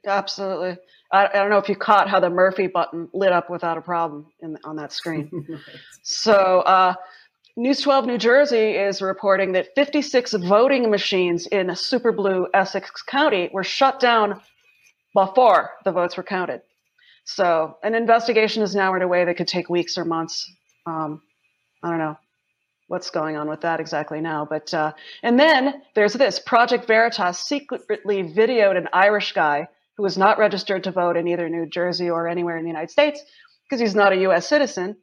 [0.04, 0.76] Absolutely.
[1.12, 3.80] I, I don't know if you caught how the Murphy button lit up without a
[3.80, 5.30] problem in, on that screen.
[5.48, 5.60] right.
[6.02, 6.94] So, uh,
[7.56, 13.48] News 12 New Jersey is reporting that 56 voting machines in super blue Essex County
[13.52, 14.40] were shut down
[15.14, 16.62] before the votes were counted.
[17.24, 20.50] So, an investigation is now underway that could take weeks or months.
[20.84, 21.22] Um,
[21.80, 22.18] I don't know
[22.88, 27.38] what's going on with that exactly now, but uh, and then there's this Project Veritas
[27.38, 32.10] secretly videoed an Irish guy who was not registered to vote in either New Jersey
[32.10, 33.22] or anywhere in the United States
[33.62, 34.48] because he's not a U.S.
[34.48, 34.96] citizen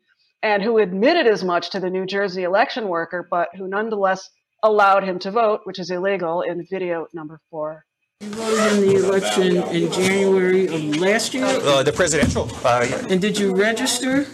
[0.43, 4.29] and who admitted as much to the New Jersey election worker, but who nonetheless
[4.63, 7.85] allowed him to vote, which is illegal in video number four.
[8.21, 11.45] You voted in the election in January of last year?
[11.45, 12.49] Uh, the presidential.
[12.63, 13.07] Uh, yeah.
[13.09, 14.27] And did you register?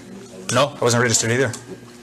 [0.54, 1.52] No, I wasn't registered either.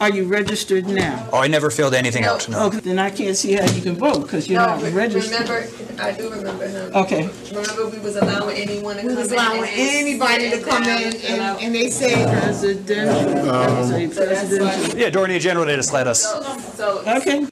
[0.01, 1.29] Are you registered now?
[1.33, 2.49] Oh, I never filled anything out.
[2.49, 2.67] No.
[2.67, 5.49] Okay, then I can't see how you can vote because you're no, not registered.
[5.49, 6.95] Remember, I do remember him.
[6.95, 7.31] Okay.
[7.53, 10.83] Remember we was allowing anyone to come We was in allowing and anybody to come
[10.83, 13.49] in fill and, and they say presidential.
[13.49, 14.99] Um, Say presidential.
[14.99, 16.23] Yeah, Dorney General, they just let us.
[16.77, 17.47] So Okay.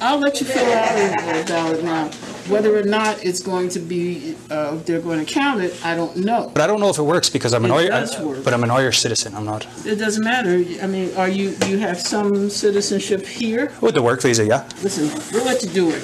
[0.00, 2.10] I'll let you fill out a ballot now.
[2.48, 6.14] Whether or not it's going to be, uh, they're going to count it, I don't
[6.16, 6.50] know.
[6.52, 8.44] But I don't know if it works because I'm an It Oyer, does work.
[8.44, 9.34] but I'm an Oyer citizen.
[9.34, 9.66] I'm not.
[9.86, 10.62] It doesn't matter.
[10.82, 13.72] I mean, are you, you have some citizenship here?
[13.80, 14.68] With the work visa, yeah.
[14.82, 16.02] Listen, we'll let you do it.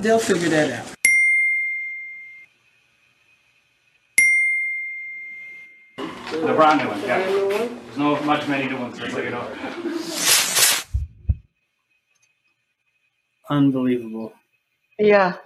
[0.00, 0.92] They'll figure that out.
[5.96, 7.18] The brand new one, yeah.
[7.18, 9.46] There's no much many new ones, just so you know.
[13.48, 14.32] Unbelievable.
[14.98, 15.36] Yeah,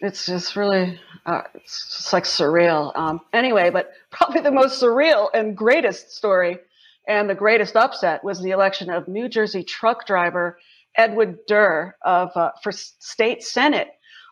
[0.00, 2.96] it's just really, uh, it's just like surreal.
[2.96, 6.58] Um, anyway, but probably the most surreal and greatest story
[7.06, 10.58] and the greatest upset was the election of New Jersey truck driver
[10.96, 13.88] Edward Durr of uh, for state senate,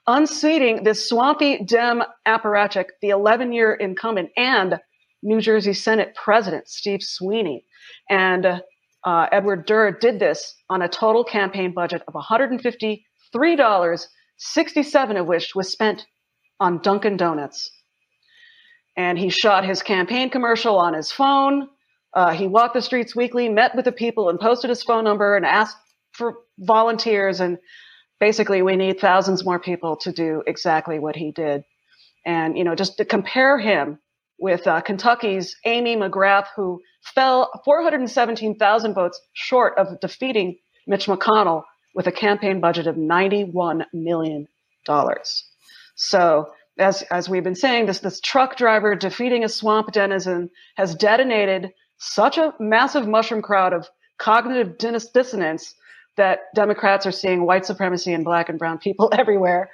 [0.07, 4.79] unseating this swampy Dem apparatchik, the 11-year incumbent, and
[5.23, 7.65] New Jersey Senate President Steve Sweeney.
[8.09, 8.63] And
[9.05, 14.07] uh, Edward Durr did this on a total campaign budget of $153,
[14.43, 16.05] 67 of which was spent
[16.59, 17.71] on Dunkin' Donuts.
[18.97, 21.69] And he shot his campaign commercial on his phone.
[22.15, 25.37] Uh, he walked the streets weekly, met with the people, and posted his phone number
[25.37, 25.79] and asked
[26.13, 27.41] for volunteers.
[27.41, 27.57] And
[28.21, 31.63] basically, we need thousands more people to do exactly what he did.
[32.27, 33.99] And, you know, just to compare him
[34.39, 36.81] with uh, Kentucky's Amy McGrath, who
[37.15, 41.63] fell 417,000 votes short of defeating Mitch McConnell
[41.95, 44.49] with a campaign budget of $91 million.
[45.95, 50.95] So, as, as we've been saying, this, this truck driver defeating a swamp denizen has
[50.95, 55.75] detonated such a massive mushroom crowd of cognitive dis- dissonance
[56.17, 59.71] that Democrats are seeing white supremacy and black and brown people everywhere.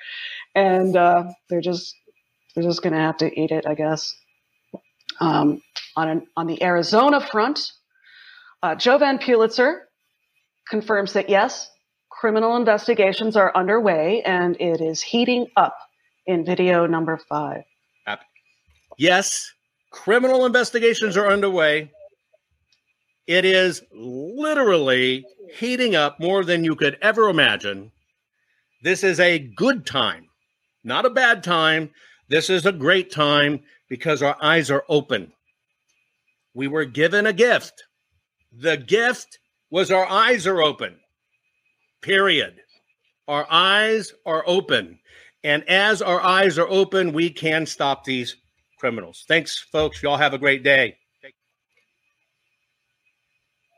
[0.55, 1.95] And uh, they're just
[2.55, 4.17] they're just going to have to eat it, I guess.
[5.21, 5.63] Um,
[5.97, 7.73] on, an, on the Arizona front,
[8.63, 9.89] uh, Jovan Pulitzer
[10.69, 11.71] confirms that yes,
[12.19, 15.79] criminal investigations are underway and it is heating up
[16.27, 17.63] in video number five.
[18.99, 19.53] Yes,
[19.93, 21.93] criminal investigations are underway.
[23.29, 25.25] It is literally
[25.57, 27.93] heating up more than you could ever imagine.
[28.83, 30.27] This is a good time,
[30.83, 31.91] not a bad time.
[32.29, 35.33] This is a great time because our eyes are open.
[36.53, 37.85] We were given a gift.
[38.53, 39.39] The gift
[39.71, 40.99] was our eyes are open.
[42.03, 42.61] Period.
[43.27, 44.99] Our eyes are open.
[45.45, 48.37] And as our eyes are open, we can stop these
[48.79, 49.25] criminals.
[49.29, 50.03] Thanks, folks.
[50.03, 50.97] Y'all have a great day.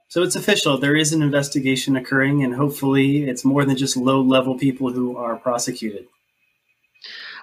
[0.08, 0.76] So it's official.
[0.76, 5.16] There is an investigation occurring, and hopefully, it's more than just low level people who
[5.16, 6.06] are prosecuted.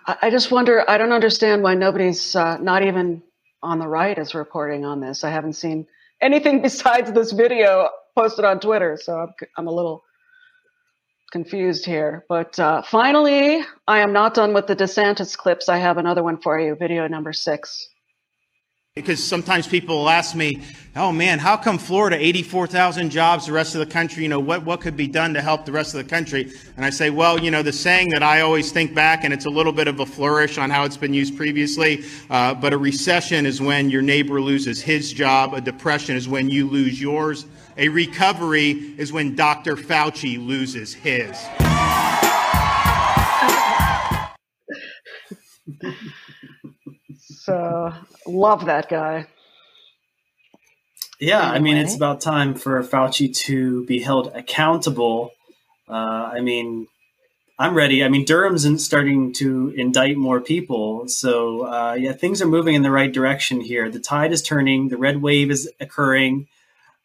[0.06, 3.24] I, I just wonder, I don't understand why nobody's, uh, not even
[3.63, 5.24] on the right, is reporting on this.
[5.24, 5.88] I haven't seen
[6.20, 10.04] anything besides this video posted on Twitter, so I'm, I'm a little
[11.32, 12.26] confused here.
[12.30, 15.70] But uh, finally, I am not done with the DeSantis clips.
[15.70, 17.90] I have another one for you, video number six.
[18.96, 20.63] Because sometimes people will ask me,
[20.96, 24.66] oh man, how come Florida, 84,000 jobs, the rest of the country, you know, what,
[24.66, 26.52] what could be done to help the rest of the country?
[26.76, 29.46] And I say, well, you know, the saying that I always think back, and it's
[29.46, 32.78] a little bit of a flourish on how it's been used previously, uh, but a
[32.80, 37.46] recession is when your neighbor loses his job, a depression is when you lose yours,
[37.78, 39.76] a recovery is when Dr.
[39.76, 41.38] Fauci loses his.
[47.20, 47.94] So,
[48.26, 49.28] love that guy.
[51.20, 55.32] Yeah, I mean, it's about time for Fauci to be held accountable.
[55.88, 55.94] Uh,
[56.34, 56.88] I mean,
[57.58, 58.04] I'm ready.
[58.04, 61.08] I mean, Durham's starting to indict more people.
[61.08, 63.90] So, uh, yeah, things are moving in the right direction here.
[63.90, 66.48] The tide is turning, the red wave is occurring.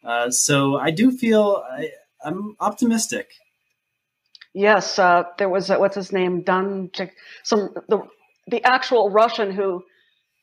[0.05, 1.91] Uh, so, I do feel I,
[2.25, 3.31] I'm optimistic.
[4.55, 6.91] Yes, uh, there was uh, what's his name, Dun,
[7.43, 8.03] some the
[8.47, 9.85] the actual Russian who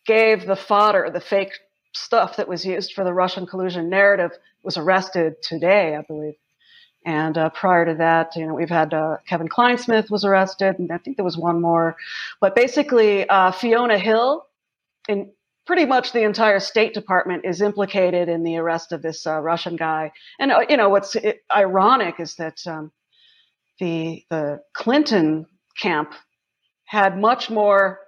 [0.05, 1.53] gave the fodder, the fake
[1.93, 4.31] stuff that was used for the Russian collusion narrative,
[4.63, 6.35] was arrested today, I believe.
[7.05, 10.91] And uh, prior to that, you know, we've had uh, Kevin Clinesmith was arrested, and
[10.91, 11.95] I think there was one more.
[12.41, 14.45] But basically, uh, Fiona Hill,
[15.07, 15.31] in
[15.69, 19.75] pretty much the entire State Department, is implicated in the arrest of this uh, Russian
[19.75, 20.11] guy.
[20.39, 21.15] And uh, you know, what's
[21.55, 22.91] ironic is that um,
[23.79, 25.45] the the Clinton
[25.79, 26.15] camp
[26.85, 27.99] had much more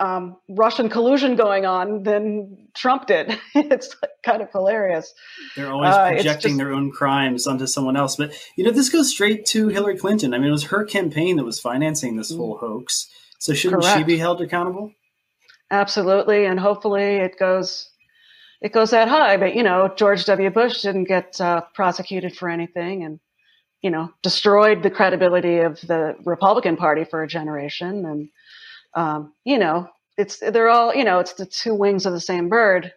[0.00, 3.38] um, Russian collusion going on than Trump did.
[3.54, 5.14] it's kind of hilarious.
[5.56, 8.16] They're always Uh, projecting just- their own crimes onto someone else.
[8.16, 10.34] But you know, this goes straight to Hillary Clinton.
[10.34, 13.08] I mean, it was her campaign that was financing this whole hoax.
[13.38, 14.92] So shouldn't she be held accountable?
[15.70, 17.90] Absolutely, and hopefully it goes
[18.60, 19.36] it goes that high.
[19.36, 20.50] But you know, George W.
[20.50, 23.20] Bush didn't get uh, prosecuted for anything, and
[23.82, 28.04] you know, destroyed the credibility of the Republican Party for a generation.
[28.04, 28.28] And
[28.94, 32.48] um, you know, it's they're all you know, it's the two wings of the same
[32.48, 32.92] bird.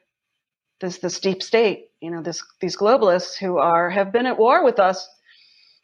[0.81, 4.63] This this deep state, you know, this these globalists who are have been at war
[4.63, 5.07] with us.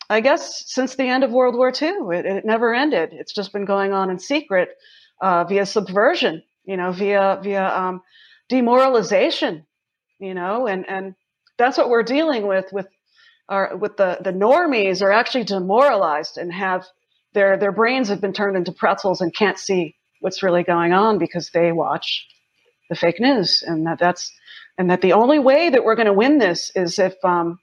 [0.10, 3.10] I guess since the end of World War II, it, it never ended.
[3.12, 4.70] It's just been going on in secret
[5.20, 8.02] uh, via subversion, you know, via via um,
[8.50, 9.66] demoralization,
[10.20, 11.16] you know, and and
[11.58, 12.88] that's what we're dealing with with
[13.50, 16.86] our with the the normies are actually demoralized and have
[17.34, 21.20] their their brains have been turned into pretzels and can't see what's really going on
[21.20, 22.26] because they watch
[22.90, 23.64] the fake news.
[23.66, 24.32] And that that's
[24.78, 27.60] and that the only way that we're going to win this is if um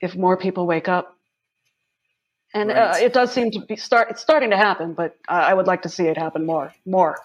[0.00, 1.16] if more people wake up.
[2.54, 5.54] And uh, it does seem to be start it's starting to happen but uh, i
[5.54, 7.16] would like to see it happen more more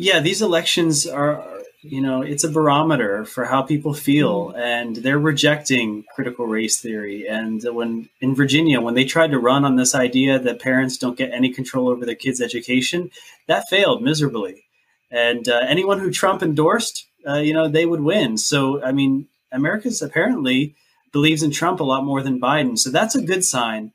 [0.00, 1.44] Yeah, these elections are,
[1.82, 7.26] you know, it's a barometer for how people feel, and they're rejecting critical race theory.
[7.28, 11.18] And when in Virginia, when they tried to run on this idea that parents don't
[11.18, 13.10] get any control over their kids' education,
[13.48, 14.62] that failed miserably.
[15.10, 18.38] And uh, anyone who Trump endorsed, uh, you know, they would win.
[18.38, 20.76] So, I mean, America's apparently
[21.10, 22.78] believes in Trump a lot more than Biden.
[22.78, 23.92] So that's a good sign.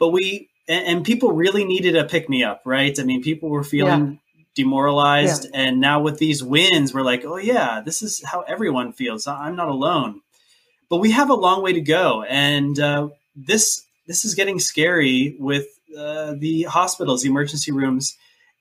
[0.00, 2.98] But we, and, and people really needed a pick me up, right?
[2.98, 4.18] I mean, people were feeling
[4.58, 5.46] demoralized.
[5.54, 9.26] And now with these wins, we're like, oh, yeah, this is how everyone feels.
[9.26, 10.20] I'm not alone.
[10.90, 12.22] But we have a long way to go.
[12.24, 18.16] And uh, this, this is getting scary with uh, the hospitals, the emergency rooms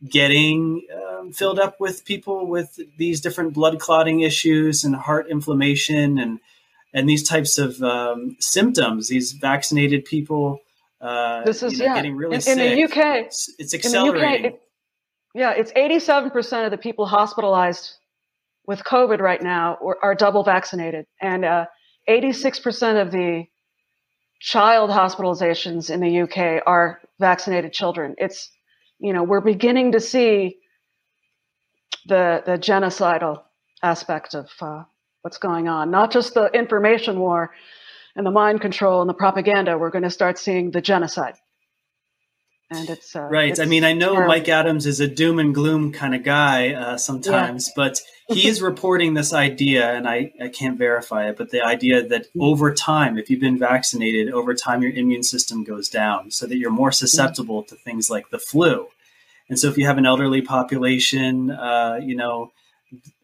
[0.07, 6.19] getting um, filled up with people with these different blood clotting issues and heart inflammation
[6.19, 6.39] and
[6.93, 9.07] and these types of um, symptoms.
[9.07, 10.61] These vaccinated people,
[11.01, 12.57] uh, this is you know, yeah getting really in, sick.
[12.57, 14.57] in the uk It's, it's in the UK, accelerating.
[15.33, 17.93] Yeah, it's 87% of the people hospitalized
[18.65, 21.05] with COVID right now are double vaccinated.
[21.21, 21.65] And uh,
[22.09, 23.45] 86% of the
[24.39, 28.15] child hospitalizations in the UK are vaccinated children.
[28.17, 28.51] It's,
[28.99, 30.57] you know, we're beginning to see
[32.07, 33.43] the, the genocidal
[33.81, 34.83] aspect of uh,
[35.21, 37.51] what's going on, not just the information war
[38.15, 39.77] and the mind control and the propaganda.
[39.77, 41.35] We're going to start seeing the genocide.
[42.69, 43.51] And it's uh, Right.
[43.51, 44.27] it's I mean, I know terrible.
[44.27, 48.61] Mike Adams is a doom and gloom kind of guy uh, sometimes, but he is
[48.61, 53.17] reporting this idea, and I, I can't verify it, but the idea that over time,
[53.17, 56.91] if you've been vaccinated, over time your immune system goes down so that you're more
[56.91, 58.87] susceptible to things like the flu.
[59.49, 62.51] And so if you have an elderly population, uh, you know,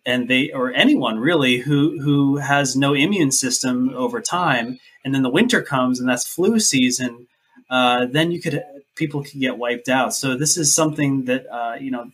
[0.06, 5.22] and they or anyone really who who has no immune system over time, and then
[5.22, 7.28] the winter comes and that's flu season,
[7.70, 8.64] uh, then you could
[8.96, 10.14] people could get wiped out.
[10.14, 12.12] So this is something that uh, you know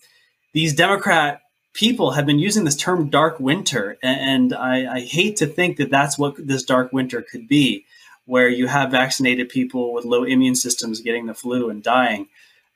[0.54, 1.42] these Democrat
[1.74, 5.90] people have been using this term "dark winter," and, I, I hate to think that
[5.90, 7.86] that's what this dark winter could be,
[8.26, 12.28] where you have vaccinated people with low immune systems getting the flu and dying.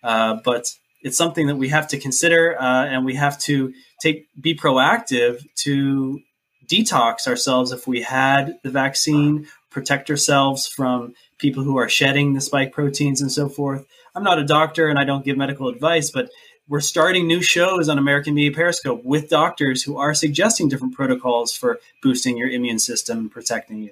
[0.04, 4.28] Uh, but it's something that we have to consider, uh, and we have to take
[4.40, 6.22] be proactive to
[6.68, 12.42] detox ourselves if we had the vaccine, protect ourselves from people who are shedding the
[12.42, 13.86] spike proteins and so forth.
[14.16, 16.30] I'm not a doctor and I don't give medical advice, but
[16.68, 21.54] we're starting new shows on American Media Periscope with doctors who are suggesting different protocols
[21.54, 23.92] for boosting your immune system and protecting you.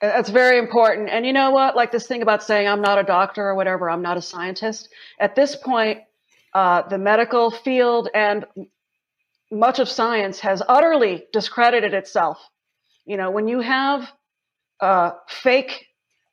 [0.00, 1.10] That's very important.
[1.10, 1.76] And you know what?
[1.76, 4.88] Like this thing about saying I'm not a doctor or whatever, I'm not a scientist.
[5.18, 6.00] At this point,
[6.54, 8.44] uh, the medical field and
[9.50, 12.38] much of science has utterly discredited itself.
[13.04, 14.10] You know, when you have
[14.80, 15.86] uh, fake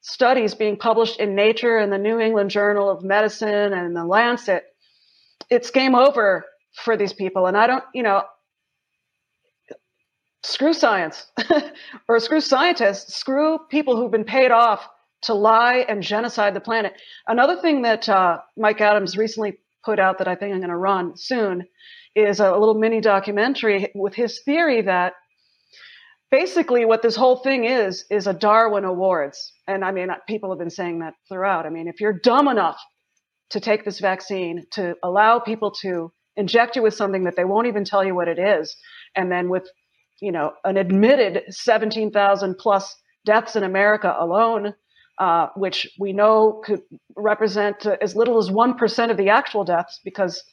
[0.07, 4.63] studies being published in Nature and the New England Journal of Medicine and the Lancet,
[5.49, 6.45] it's game over
[6.83, 7.45] for these people.
[7.45, 8.23] And I don't, you know,
[10.43, 11.29] screw science
[12.07, 14.87] or screw scientists, screw people who've been paid off
[15.23, 16.93] to lie and genocide the planet.
[17.27, 20.77] Another thing that uh, Mike Adams recently put out that I think I'm going to
[20.77, 21.67] run soon
[22.15, 25.13] is a little mini documentary with his theory that
[26.31, 29.51] basically what this whole thing is is a Darwin Awards.
[29.67, 31.65] And I mean, people have been saying that throughout.
[31.65, 32.79] I mean, if you're dumb enough
[33.51, 37.67] to take this vaccine, to allow people to inject you with something that they won't
[37.67, 38.75] even tell you what it is,
[39.15, 39.67] and then with
[40.21, 42.95] you know an admitted 17,000 plus
[43.25, 44.73] deaths in America alone,
[45.19, 46.81] uh, which we know could
[47.15, 50.43] represent uh, as little as one percent of the actual deaths, because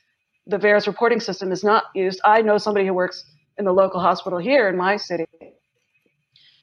[0.46, 2.20] the VAERS reporting system is not used.
[2.24, 3.24] I know somebody who works
[3.58, 5.24] in the local hospital here in my city.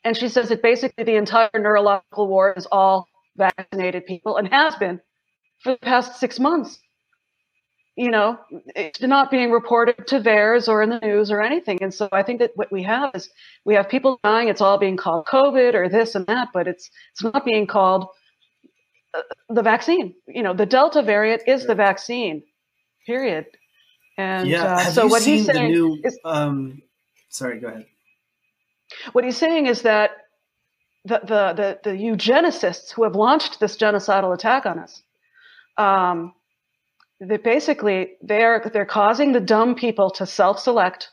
[0.03, 4.75] And she says that basically the entire neurological war is all vaccinated people and has
[4.75, 4.99] been
[5.63, 6.79] for the past six months.
[7.95, 8.37] You know,
[8.75, 11.83] it's not being reported to VAERS or in the news or anything.
[11.83, 13.29] And so I think that what we have is
[13.65, 14.47] we have people dying.
[14.47, 18.07] It's all being called COVID or this and that, but it's it's not being called
[19.13, 20.15] uh, the vaccine.
[20.25, 22.43] You know, the Delta variant is the vaccine.
[23.05, 23.45] Period.
[24.17, 26.01] And yeah, uh, have so you what seen he's the saying new?
[26.03, 26.81] is Um,
[27.29, 27.85] sorry, go ahead.
[29.13, 30.11] What he's saying is that
[31.05, 35.01] the, the, the, the eugenicists who have launched this genocidal attack on us,
[35.77, 36.33] um,
[37.19, 41.09] that basically they're, they're causing the dumb people to self-select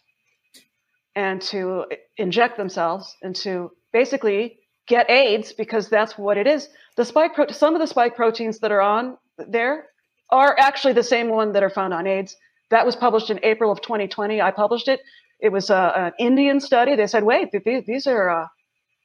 [1.14, 1.84] and to
[2.16, 6.68] inject themselves and to basically get AIDS because that's what it is.
[6.96, 9.86] The spike pro- some of the spike proteins that are on there
[10.30, 12.36] are actually the same one that are found on AIDS.
[12.70, 14.40] That was published in April of 2020.
[14.40, 15.00] I published it.
[15.40, 16.96] It was a, an Indian study.
[16.96, 18.46] They said, "Wait, these, these are uh,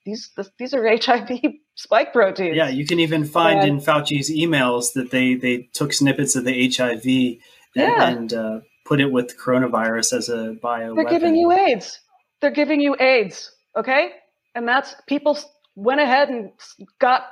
[0.06, 1.30] these these are HIV
[1.76, 5.94] spike proteins." Yeah, you can even find And- in Fauci's emails that they they took
[5.94, 7.40] snippets of the HIV and,
[7.76, 8.08] Yeah.
[8.10, 10.96] and uh, put it with coronavirus as a bio.
[10.96, 12.00] They're giving you AIDS.
[12.42, 13.52] They're giving you AIDS.
[13.76, 14.10] Okay,
[14.56, 15.38] and that's people
[15.76, 16.52] went ahead and
[17.00, 17.24] got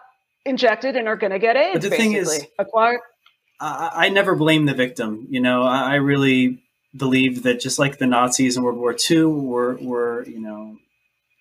[0.46, 1.74] injected and are going to get AIDS.
[1.74, 2.50] But the thing is- basically.
[2.60, 3.00] acquired.
[3.60, 5.28] I, I never blame the victim.
[5.30, 6.64] You know, I, I really
[6.96, 10.78] believe that just like the Nazis in World War II were, were, you know,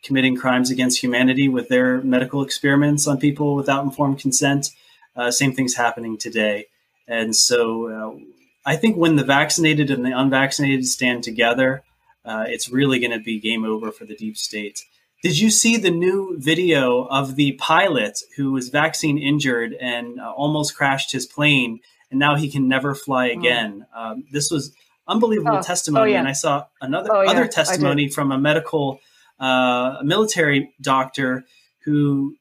[0.02, 4.70] committing crimes against humanity with their medical experiments on people without informed consent,
[5.16, 6.66] uh, same thing's happening today.
[7.06, 8.18] And so uh,
[8.64, 11.82] I think when the vaccinated and the unvaccinated stand together,
[12.24, 14.84] uh, it's really going to be game over for the deep state.
[15.22, 20.30] Did you see the new video of the pilot who was vaccine injured and uh,
[20.32, 21.80] almost crashed his plane,
[22.10, 23.86] and now he can never fly again?
[23.94, 24.72] Um, this was
[25.10, 26.18] unbelievable Oh, testimony, oh, yeah.
[26.20, 27.52] and I saw another Oh, other did.
[27.52, 29.00] testimony from a medical,
[29.40, 31.44] uh, a military doctor
[31.84, 32.36] who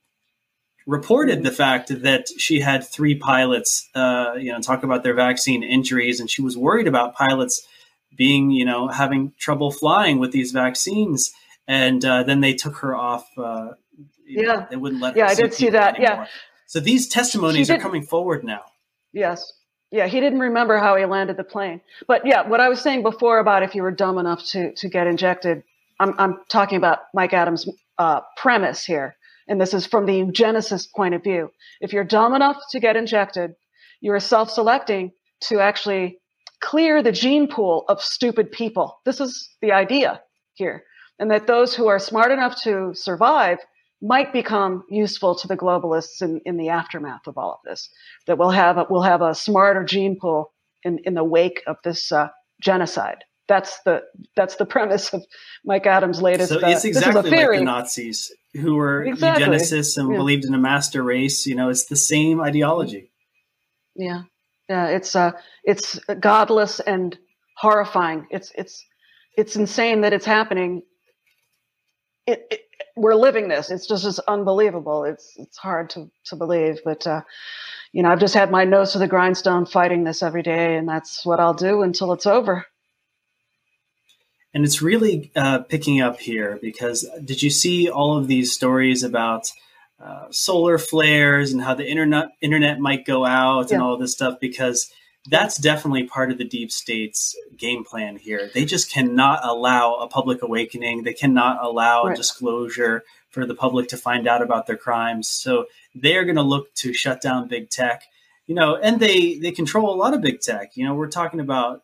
[0.85, 5.63] reported the fact that she had three pilots, uh, you know, talk about their vaccine
[5.63, 7.67] injuries, and she was worried about pilots
[8.15, 11.31] being, you know, having trouble flying with these vaccines,
[11.67, 13.27] and uh, then they took her off.
[13.37, 13.69] Uh,
[14.25, 14.65] you know, Yeah.
[14.69, 15.15] they wouldn't let.
[15.15, 15.95] Yeah, I did see that.
[15.95, 16.23] anymore.
[16.23, 16.27] Yeah.
[16.65, 18.61] So these testimonies are coming forward now.
[19.13, 19.53] Yes.
[19.91, 21.81] Yeah, he didn't remember how he landed the plane.
[22.07, 24.87] But yeah, what I was saying before about if you were dumb enough to to
[24.87, 25.63] get injected,
[25.99, 27.67] I'm I'm talking about Mike Adams'
[27.97, 29.15] uh, premise here,
[29.47, 31.51] and this is from the eugenicist point of view.
[31.81, 33.55] If you're dumb enough to get injected,
[33.99, 35.11] you are self-selecting
[35.41, 36.19] to actually
[36.61, 38.99] clear the gene pool of stupid people.
[39.05, 40.21] This is the idea
[40.53, 40.83] here,
[41.17, 43.57] and that those who are smart enough to survive
[44.01, 47.89] might become useful to the globalists in, in the aftermath of all of this.
[48.27, 51.77] That we'll have a, we'll have a smarter gene pool in, in the wake of
[51.83, 52.29] this uh,
[52.61, 53.23] genocide.
[53.47, 54.03] That's the
[54.35, 55.23] that's the premise of
[55.65, 56.49] Mike Adams' latest.
[56.49, 59.55] So uh, it's this is a exactly like the Nazis who were Exactly.
[59.55, 60.17] eugenicists and Yeah.
[60.17, 61.45] believed in a master race.
[61.47, 63.11] You know, it's the same ideology.
[63.95, 64.23] Yeah,
[64.69, 64.87] yeah.
[64.87, 65.33] It's uh,
[65.63, 67.17] it's godless and
[67.57, 68.27] horrifying.
[68.31, 68.85] It's it's
[69.37, 70.83] it's insane that it's happening.
[72.27, 72.61] It, it
[72.99, 73.71] we're living this.
[73.71, 75.05] It's just it's unbelievable.
[75.05, 77.21] It's it's hard to to believe, but uh,
[77.93, 80.87] you know, I've just had my nose to the grindstone fighting this every day, and
[80.87, 82.65] that's what I'll do until it's over.
[84.53, 89.03] And it's really uh, picking up here because did you see all of these stories
[89.03, 89.51] about
[90.03, 93.83] uh, solar flares and how the internet internet might go out and Yeah.
[93.83, 94.39] all this stuff?
[94.41, 94.91] Because
[95.27, 98.49] that's definitely part of the deep state's game plan here.
[98.53, 101.03] They just cannot allow a public awakening.
[101.03, 102.15] They cannot allow Right.
[102.17, 105.27] disclosure for the public to find out about their crimes.
[105.27, 108.03] So they're going to look to shut down big tech.
[108.47, 110.75] You know, and they they control a lot of big tech.
[110.75, 111.83] You know, we're talking about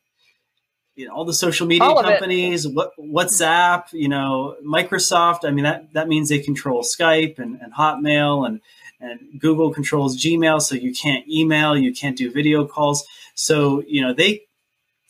[0.96, 5.40] you know, all the social media All companies, what, WhatsApp, you know, Microsoft.
[5.44, 8.62] I mean, that, that means they control Skype and, and Hotmail and,
[9.02, 10.62] and Google controls Gmail.
[10.62, 13.06] So you can't email, you can't do video calls.
[13.36, 14.42] So, you know, they,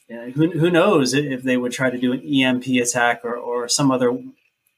[0.10, 3.92] who, who knows if they would try to do an EMP attack or, or some
[3.92, 4.18] other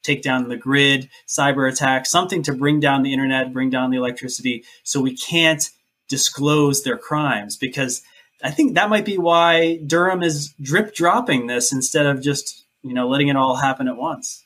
[0.04, 3.98] take down the grid, cyber attack, something to bring down the internet, bring down the
[3.98, 4.64] electricity.
[4.84, 5.70] So we can't
[6.08, 8.02] disclose their crimes because
[8.44, 12.94] I think that might be why Durham is drip dropping this instead of just you
[12.94, 14.44] know letting it all happen at once.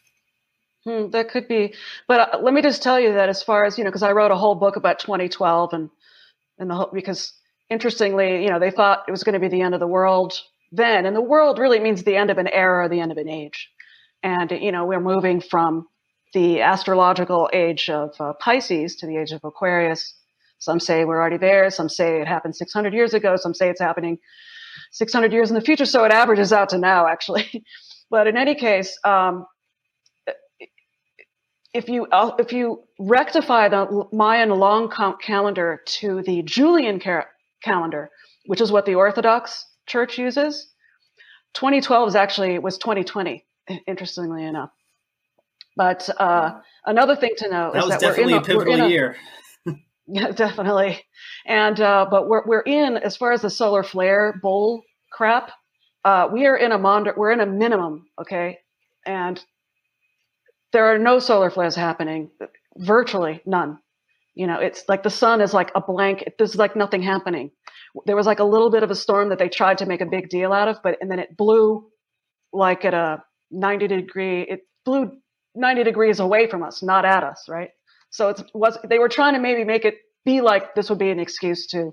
[0.84, 1.76] Hmm, that could be,
[2.08, 4.14] but uh, let me just tell you that as far as you know, because I
[4.14, 5.90] wrote a whole book about 2012 and
[6.58, 7.34] and the whole because
[7.72, 10.34] interestingly, you know, they thought it was going to be the end of the world
[10.72, 13.30] then, and the world really means the end of an era, the end of an
[13.30, 13.70] age,
[14.22, 15.88] and you know, we're moving from
[16.34, 20.16] the astrological age of uh, Pisces to the age of Aquarius.
[20.60, 21.70] Some say we're already there.
[21.72, 23.36] Some say it happened 600 years ago.
[23.36, 24.20] Some say it's happening
[24.92, 27.66] 600 years in the future, so it averages out to now, actually.
[28.10, 29.46] but in any case, um,
[31.74, 32.08] if you
[32.38, 34.92] if you rectify the Mayan long
[35.22, 37.00] calendar to the Julian
[37.64, 38.10] calendar,
[38.46, 40.68] which is what the Orthodox Church uses,
[41.54, 43.46] 2012 is actually was 2020.
[43.88, 44.72] Interestingly enough,
[45.78, 48.92] but uh, another thing to know that is that we're in a pivotal we're in
[48.92, 49.16] year.
[50.08, 51.00] yeah, definitely.
[51.46, 54.82] And uh, but we're we're in as far as the solar flare bull
[55.12, 55.52] crap.
[56.04, 58.58] Uh, we are in a Maunder, we're in a minimum, okay,
[59.06, 59.42] and
[60.74, 62.32] there are no solar flares happening,
[62.76, 63.78] virtually none.
[64.36, 66.24] You know, it's like the sun is like a blank.
[66.38, 67.52] There's like nothing happening.
[68.06, 70.06] There was like a little bit of a storm that they tried to make a
[70.06, 71.90] big deal out of, but and then it blew
[72.54, 74.42] like at a 90 degree.
[74.44, 75.18] It blew
[75.56, 77.70] 90 degrees away from us, not at us, right?
[78.10, 81.10] So it was they were trying to maybe make it be like this would be
[81.12, 81.92] an excuse to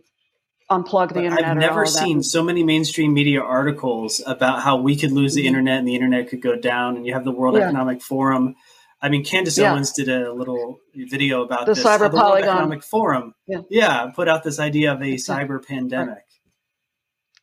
[0.70, 1.44] unplug the But internet.
[1.46, 5.46] I've never seen so many mainstream media articles about how we could lose the Mhm.
[5.46, 6.96] internet and the internet could go down.
[6.96, 7.68] And you have the World Yeah.
[7.68, 8.56] Economic Forum.
[9.00, 9.72] I mean, Candace Yeah.
[9.72, 11.84] Owens did a little video about The this.
[11.84, 12.48] cyber the World polygon.
[12.48, 14.06] Economic Forum, Yeah.
[14.14, 16.24] put out this idea of a cyber pandemic.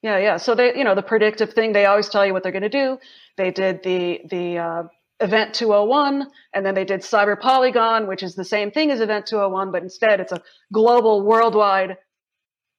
[0.01, 0.37] Yeah, yeah.
[0.37, 2.69] So they, you know, the predictive thing, they always tell you what they're going to
[2.69, 2.99] do.
[3.37, 4.83] They did the the uh,
[5.21, 9.25] Event 201, and then they did Cyber Polygon, which is the same thing as Event
[9.25, 10.41] 201, but instead it's a
[10.73, 11.97] global, worldwide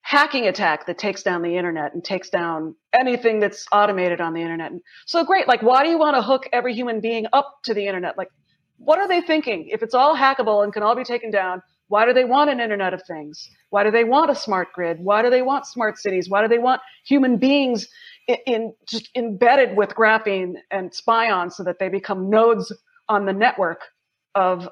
[0.03, 4.41] hacking attack that takes down the internet and takes down anything that's automated on the
[4.43, 4.71] internet.
[4.71, 5.49] And so great.
[5.49, 8.17] Like, why do you want to hook every human being up to the internet?
[8.17, 8.29] Like,
[8.79, 9.69] what are they thinking?
[9.69, 12.61] If it's all hackable and can all be taken down, why do they want an
[12.61, 13.49] Internet of Things?
[13.71, 14.99] Why do they want a smart grid?
[15.01, 16.29] Why do they want smart cities?
[16.29, 17.87] Why do they want human beings
[18.27, 22.73] in, in just embedded with graphene and spion so that they become nodes
[23.09, 23.83] on the network
[24.35, 24.69] of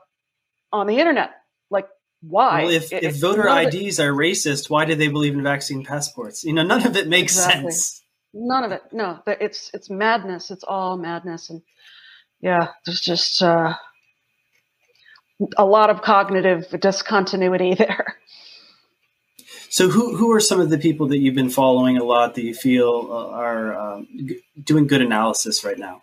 [0.73, 1.31] on the internet?
[1.71, 1.87] Like,
[2.21, 2.65] why?
[2.65, 6.43] Well, if, It- if voter IDs are racist, why do they believe in vaccine passports?
[6.45, 7.71] You know, none of it makes Exactly.
[7.71, 8.03] sense.
[8.33, 8.83] None of it.
[8.93, 10.51] No, it's it's madness.
[10.51, 11.63] It's all madness, and
[12.41, 13.75] yeah, there's just uh,
[15.57, 18.17] a lot of cognitive discontinuity there.
[19.69, 22.45] So, who who are some of the people that you've been following a lot that
[22.45, 26.03] you feel uh, are um, g- doing good analysis right now?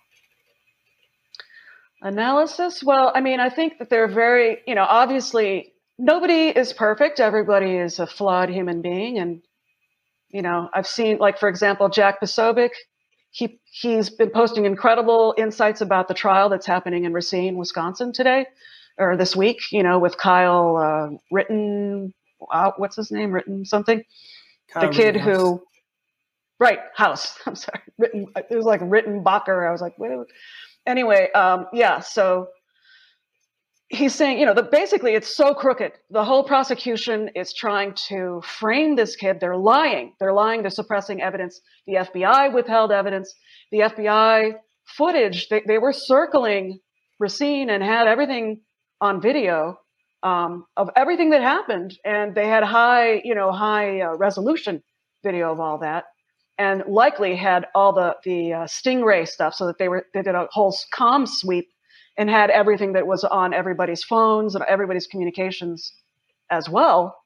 [2.01, 2.83] Analysis?
[2.83, 7.19] Well, I mean, I think that they're very, you know, obviously nobody is perfect.
[7.19, 9.19] Everybody is a flawed human being.
[9.19, 9.41] And,
[10.29, 12.71] you know, I've seen, like, for example, Jack Posobiec,
[13.29, 18.47] he, he's been posting incredible insights about the trial that's happening in Racine, Wisconsin today,
[19.01, 22.13] or this week, you know, with Kyle uh, Ritten,
[22.51, 23.31] uh, what's his name?
[23.31, 24.03] Written something?
[24.71, 25.37] Kyle the kid Rittenhouse.
[25.37, 25.63] who,
[26.59, 27.37] right, House.
[27.45, 27.81] I'm sorry.
[27.97, 29.67] Written, it was like Rittenbacher.
[29.67, 30.11] I was like, wait,
[30.85, 32.47] anyway, um, yeah, so
[33.91, 35.91] he's saying, you know, the, basically it's so crooked.
[36.09, 39.39] The whole prosecution is trying to frame this kid.
[39.39, 40.13] They're lying.
[40.19, 40.61] They're lying.
[40.61, 41.59] They're suppressing evidence.
[41.87, 43.33] The FBI withheld evidence.
[43.71, 44.53] The FBI
[44.85, 46.79] footage, they, they were circling
[47.19, 48.61] Racine and had everything
[49.01, 49.79] on video
[50.23, 51.97] um, of everything that happened.
[52.05, 54.83] And they had high, you know, high uh, resolution
[55.23, 56.05] video of all that
[56.59, 60.35] and likely had all the the uh, stingray stuff so that they were they did
[60.35, 61.69] a whole com sweep
[62.17, 65.93] and had everything that was on everybody's phones and everybody's communications
[66.51, 67.17] as well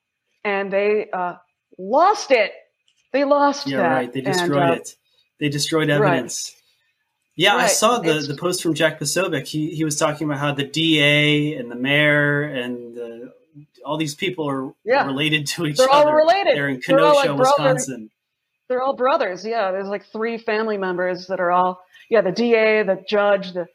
[0.46, 1.36] and they uh,
[1.80, 2.54] lost it
[3.14, 4.14] they lost Yeah, that right.
[4.14, 4.96] They And, destroyed uh, it.
[5.40, 6.32] They destroyed right.
[7.38, 9.46] Yeah, I saw the, It's- the post from Jack Posobiec.
[9.48, 13.34] He he was talking about how the DA and the mayor and the,
[13.86, 15.06] all these people are Yeah.
[15.06, 16.10] related to each They're other.
[16.10, 16.56] all related.
[16.56, 17.38] They're in They're Kenosha, like.
[17.40, 18.10] Wisconsin.
[18.68, 21.80] they're all brothers yeah there's like three family members that are all
[22.10, 23.68] yeah the da the judge the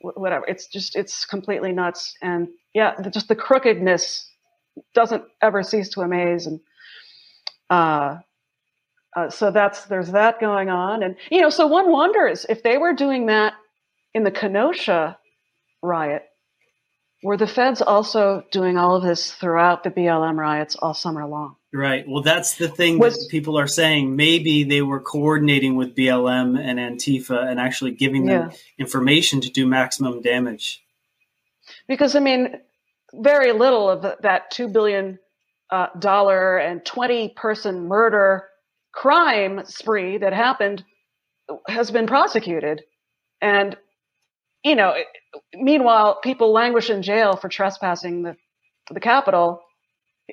[0.00, 4.26] whatever it's just it's completely nuts and yeah the, just the crookedness
[4.94, 6.60] doesn't ever cease to amaze and
[7.68, 8.16] uh,
[9.16, 12.78] uh, so that's there's that going on and you know so one wonders if they
[12.78, 13.54] were doing that
[14.14, 15.18] in the kenosha
[15.82, 16.24] riot
[17.22, 21.56] were the feds also doing all of this throughout the blm riots all summer long
[21.74, 22.04] Right.
[22.06, 24.14] Well, that's the thing Was- that people are saying.
[24.14, 28.56] Maybe they were coordinating with BLM and Antifa and actually giving them Yeah.
[28.78, 30.84] information to do maximum damage.
[31.88, 32.60] because I mean,
[33.14, 35.18] very little of that two billion
[35.70, 38.48] uh, dollar and twenty person murder
[38.92, 40.84] crime spree that happened
[41.66, 42.82] has been prosecuted,
[43.40, 43.76] and
[44.62, 44.94] you know,
[45.54, 48.36] meanwhile, people languish in jail for trespassing the
[48.90, 49.62] the Capitol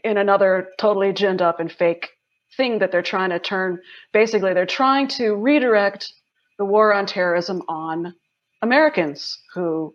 [0.03, 2.09] in another totally ginned up and fake
[2.57, 3.79] thing that they're trying to turn.
[4.13, 6.11] Basically, they're trying to redirect
[6.57, 8.13] the war on terrorism on
[8.61, 9.93] Americans who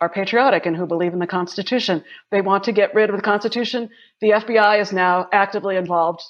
[0.00, 2.04] are patriotic and who believe in the Constitution.
[2.30, 3.88] They want to get rid of the Constitution.
[4.20, 6.22] The FBI is now actively involved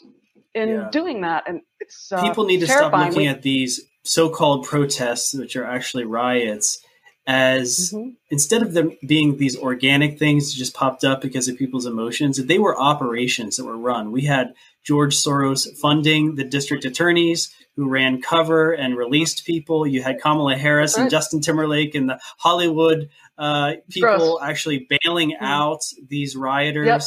[0.56, 0.88] in Yeah.
[0.90, 2.90] doing that, and it's uh, People need to terrifying.
[2.90, 6.78] stop looking We- at these so-called protests, which are actually riots,
[7.26, 8.10] as Mm-hmm.
[8.30, 12.36] instead of them being these organic things that just popped up because of people's emotions,
[12.44, 14.12] they were operations that were run.
[14.12, 14.54] We had
[14.84, 19.84] George Soros funding the district attorneys who ran cover and released people.
[19.86, 21.10] You had Kamala Harris That's and.
[21.10, 24.38] Justin Timberlake and the Hollywood uh, people Gross.
[24.42, 26.86] actually bailing out these rioters.
[26.86, 27.02] Yep.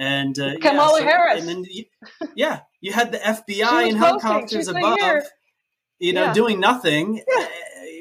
[0.00, 1.40] And uh, Kamala so- Harris.
[1.40, 1.84] And then, you-
[2.34, 5.24] yeah, you had the FBI and helicopters above "Here."
[5.98, 6.32] you know, Yeah.
[6.32, 7.44] doing nothing, uh,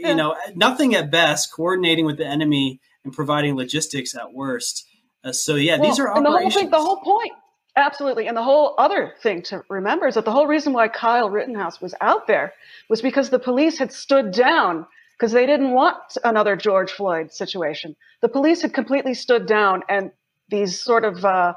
[0.07, 4.85] you know, nothing at best, coordinating with the enemy and providing logistics at worst.
[5.25, 6.69] Uh, so yeah, these Well, are and the whole thing.
[6.69, 7.33] The whole point,
[7.75, 8.27] absolutely.
[8.27, 11.81] And the whole other thing to remember is that the whole reason why Kyle Rittenhouse
[11.81, 12.53] was out there
[12.87, 14.87] was because the police had stood down
[15.17, 17.97] because they didn't want another George Floyd situation.
[18.21, 20.11] The police had completely stood down, and
[20.47, 21.53] these sort of uh,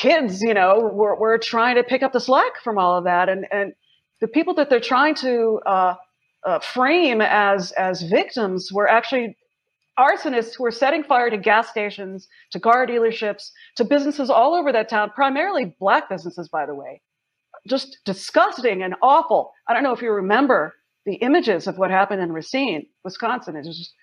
[0.00, 3.28] kids, you know, were, were trying to pick up the slack from all of that,
[3.28, 3.72] and and
[4.20, 5.94] the people that they're trying to uh,
[6.44, 9.36] uh, frame as as victims were actually
[9.98, 14.72] arsonists who were setting fire to gas stations, to car dealerships, to businesses all over
[14.72, 17.02] that town, primarily black businesses, by the way.
[17.68, 19.52] Just disgusting and awful.
[19.68, 20.74] I don't know if you remember
[21.04, 23.56] the images of what happened in Racine, Wisconsin.
[23.56, 23.94] It was just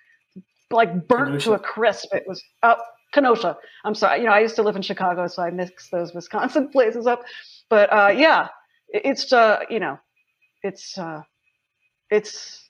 [0.70, 2.14] like burnt to a crisp.
[2.14, 2.76] It was uh,
[3.18, 3.58] Kenosha.
[3.84, 4.20] I'm sorry.
[4.20, 7.24] You know, I used to live in Chicago, so I mix those Wisconsin places up.
[7.68, 8.50] But uh, yeah,
[8.90, 9.98] it's uh, you know,
[10.62, 11.24] it's uh,
[12.12, 12.64] it's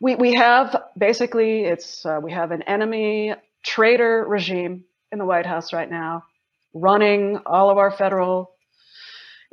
[0.00, 3.34] we we have basically it's uh, we have an enemy
[3.64, 6.24] traitor regime in the White House right now,
[6.74, 8.50] running all of our federal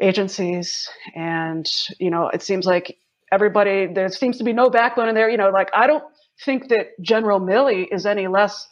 [0.01, 1.65] agencies, and
[1.97, 2.97] you know it seems like
[3.31, 5.29] everybody there seems to be no backbone in there.
[5.29, 6.03] You know, like I don't
[6.43, 8.67] think that General Milley is any less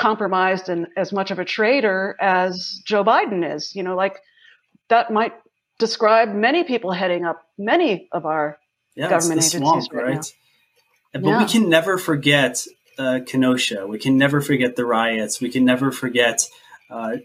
[0.00, 3.76] compromised and as much of a traitor as Joe Biden is.
[3.76, 4.16] You know, like
[4.88, 5.34] that might
[5.78, 8.58] describe many people heading up many of our
[8.96, 10.32] yeah, government agencies swamp, right, right?
[11.12, 11.38] But Yeah.
[11.38, 12.66] we can never forget
[12.98, 13.86] uh, Kenosha.
[13.86, 15.40] We can never forget the riots.
[15.40, 16.48] We can never forget
[16.90, 17.18] uh,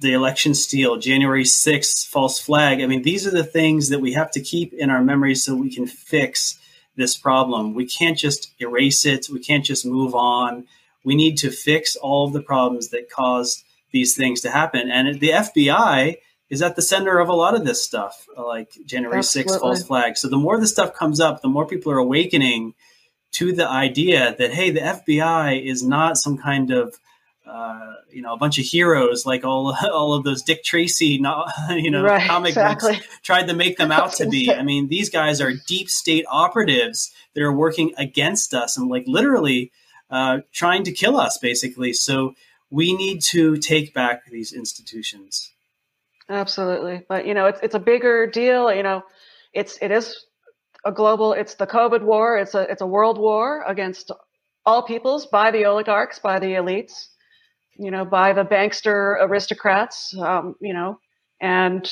[0.00, 2.80] the election steal, January 6th, false flag.
[2.80, 5.54] I mean, these are the things that we have to keep in our memories so
[5.54, 6.58] we can fix
[6.96, 7.74] this problem.
[7.74, 9.28] We can't just erase it.
[9.30, 10.66] We can't just move on.
[11.04, 14.90] We need to fix all of the problems that caused these things to happen.
[14.90, 16.16] And the FBI
[16.48, 20.16] is at the center of a lot of this stuff, like January 6th, false flag.
[20.16, 22.74] So the more this stuff comes up, the more people are awakening
[23.32, 26.98] to the idea that, hey, the FBI is not some kind of
[27.50, 31.46] uh, you know, a bunch of heroes like all all of those Dick Tracy, no,
[31.70, 32.94] you know, Right, comic exactly.
[32.94, 34.52] books tried to make them out to be.
[34.52, 39.04] I mean, these guys are deep state operatives that are working against us and like
[39.06, 39.72] literally
[40.10, 41.92] uh, trying to kill us, basically.
[41.92, 42.34] So
[42.70, 45.52] we need to take back these institutions.
[46.28, 48.72] Absolutely, but you know, it's it's a bigger deal.
[48.72, 49.02] You know,
[49.52, 50.24] it's it is
[50.84, 51.32] a global.
[51.32, 52.38] It's the COVID war.
[52.38, 54.12] It's a it's a world war against
[54.64, 57.08] all peoples by the oligarchs, by the elites.
[57.76, 60.16] You know, by the bankster aristocrats.
[60.16, 61.00] Um, you know,
[61.40, 61.90] and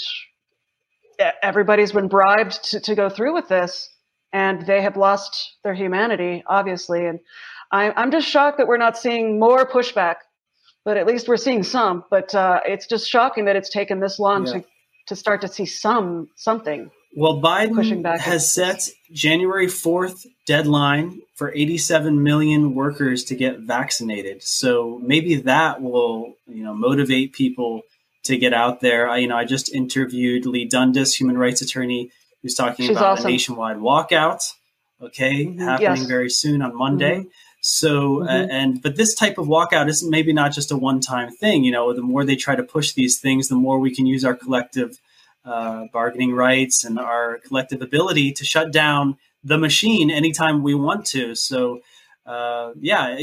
[1.43, 3.91] everybody's been bribed to, to go through with this,
[4.33, 7.07] and they have lost their humanity, obviously.
[7.07, 7.19] And
[7.71, 10.17] I, I'm just shocked that we're not seeing more pushback
[10.85, 12.03] but at least we're seeing some.
[12.11, 14.53] But uh, it's just shocking that it's taken this long Yeah.
[14.55, 14.65] to
[15.09, 16.91] to start to see some something.
[17.15, 23.61] Well, Pushing Biden back has set January 4th deadline for 87 million workers to get
[23.61, 24.43] vaccinated.
[24.43, 27.83] So maybe that will, you know, motivate people
[28.25, 29.09] to get out there.
[29.11, 32.11] I, you know, I just interviewed Leigh Dundas, human rights attorney,
[32.43, 33.27] who's talking She's about awesome.
[33.27, 34.43] a nationwide walkout.
[35.01, 36.07] Okay, Mhm, happening yes.
[36.07, 37.27] very soon on Monday.
[37.71, 38.49] So, uh, Mhm.
[38.51, 41.65] and but this type of walkout is maybe not just a one-time thing.
[41.65, 44.25] You know, the more they try to push these things, the more we can use
[44.25, 44.99] our collective
[45.45, 51.05] uh, bargaining rights and our collective ability to shut down the machine anytime we want
[51.07, 51.35] to.
[51.35, 51.81] So,
[52.27, 53.19] uh, yeah,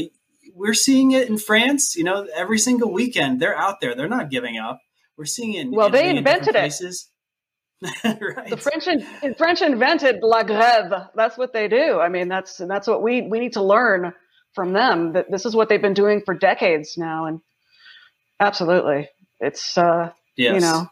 [0.54, 1.96] we're seeing it in France.
[1.96, 4.80] You know, every single weekend they're out there; they're not giving up.
[5.16, 5.62] We're seeing it.
[5.62, 6.58] In Well, they Italy different invented it.
[6.60, 7.08] places.
[8.04, 8.50] right.
[8.50, 11.08] The French in, French invented la grève.
[11.16, 11.98] That's what they do.
[12.00, 14.12] I mean, that's and that's what we we need to learn
[14.56, 15.12] from them.
[15.12, 17.40] That this is what they've been doing for decades now, and
[18.40, 20.88] absolutely, it's uh, you know.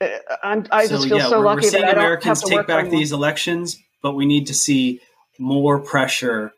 [0.00, 0.06] uh,
[0.42, 3.78] I'm, I just feel so we're, lucky we're seeing that Americans take back these elections,
[4.02, 5.02] but we need to see
[5.38, 6.52] more pressure.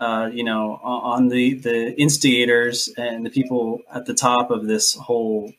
[0.00, 4.94] Uh, you know, on the the instigators and the people at the top of this
[4.94, 5.52] whole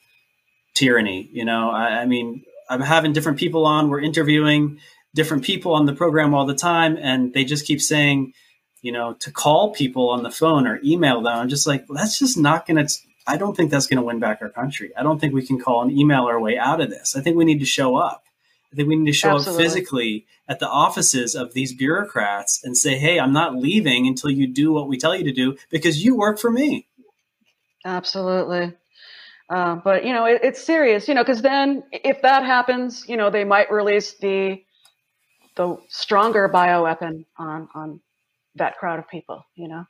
[0.74, 1.30] tyranny.
[1.32, 3.90] You know, I, I mean, I'm having different people on.
[3.90, 4.80] We're interviewing
[5.16, 8.34] different people on the program all the time, and they just keep saying,
[8.86, 11.36] you know, to call people on the phone or email them.
[11.36, 12.94] I'm just like, that's just not going to
[13.28, 14.92] I don't think that's going to win back our country.
[14.96, 17.16] I don't think we can call and email our way out of this.
[17.16, 18.24] I think we need to show up.
[18.72, 19.66] I think we need to show Absolutely.
[19.66, 24.30] up physically at the offices of these bureaucrats and say, hey, I'm not leaving until
[24.30, 26.88] you do what we tell you to do because you work for me.
[27.84, 28.74] Absolutely.
[29.50, 31.08] Uh, but you know, it, it's serious.
[31.08, 34.62] You know, because then if that happens, you know, they might release the
[35.56, 38.02] the stronger bioweapon on on
[38.56, 39.44] that crowd of people.
[39.56, 39.86] You know,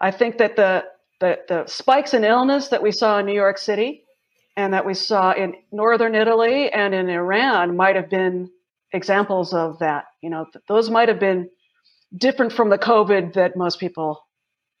[0.00, 0.84] I think that the
[1.20, 4.04] the the spikes in illness that we saw in New York City
[4.56, 8.50] and that we saw in northern Italy and in Iran might have been
[8.92, 10.04] examples of that.
[10.22, 11.48] You know, th- those might have been
[12.16, 14.26] different from the COVID that most people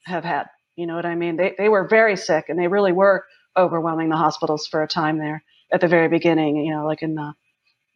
[0.04, 0.46] have had.
[0.76, 1.36] You know what I mean?
[1.36, 3.24] They they were very sick and they really were
[3.56, 5.42] overwhelming the hospitals for a time there
[5.72, 6.56] at the very beginning.
[6.56, 7.34] You know, like in the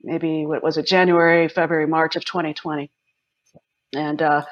[0.03, 2.91] maybe what was it January, February, March of 2020,
[3.95, 4.45] and uh,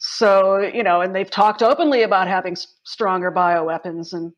[0.00, 4.32] so you know, and they've talked openly about having s- stronger bioweapons and.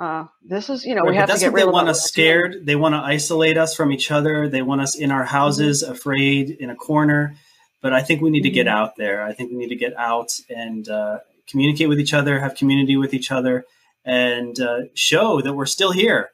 [0.00, 2.04] Uh, this is, you know, Right, we have to that's get what they want us
[2.04, 2.64] scared.
[2.64, 4.48] They want to isolate us from each other.
[4.48, 5.92] They want us in our houses, Mm-hmm.
[5.92, 7.34] afraid, in a corner.
[7.82, 8.70] But I think we need to get Mhm.
[8.78, 9.24] out there.
[9.24, 11.18] I think we need to get out and uh,
[11.48, 13.64] communicate with each other, have community with each other,
[14.04, 16.30] and uh, show that we're still here.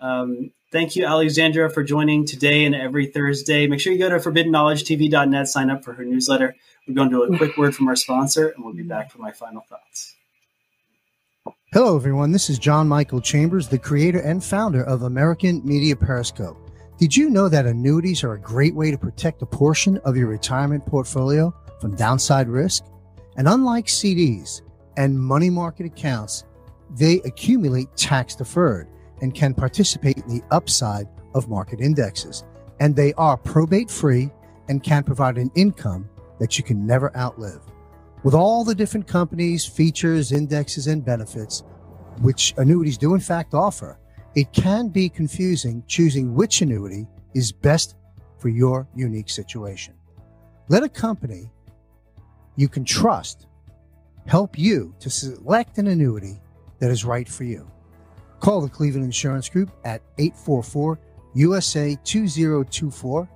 [0.00, 3.68] Um, thank you, Alexandra, for joining today and every Thursday.
[3.68, 6.56] Make sure you go to forbiddenknowledgetv.net, sign up for her newsletter.
[6.86, 9.18] We're going to do a quick word from our sponsor, and we'll be back for
[9.18, 10.16] my final thoughts.
[11.72, 12.30] Hello, everyone.
[12.30, 16.58] This is John Michael Chambers, the creator and founder of American Media Periscope.
[16.98, 20.26] Did you know that annuities are a great way to protect a portion of your
[20.26, 22.84] retirement portfolio from downside risk?
[23.38, 24.60] And unlike CDs
[24.98, 26.44] and money market accounts,
[26.90, 28.88] they accumulate tax deferred
[29.22, 32.44] and can participate in the upside of market indexes.
[32.78, 34.30] And they are probate free
[34.68, 37.60] and can provide an income that you can never outlive.
[38.22, 41.62] With all the different companies, features, indexes, and benefits,
[42.20, 43.98] which annuities do in fact offer,
[44.34, 47.96] it can be confusing choosing which annuity is best
[48.38, 49.94] for your unique situation.
[50.68, 51.50] Let a company
[52.56, 53.46] you can trust
[54.26, 56.40] help you to select an annuity
[56.78, 57.70] that is right for you.
[58.40, 60.98] Call the Cleveland Insurance Group at 844
[61.34, 63.28] USA 2024.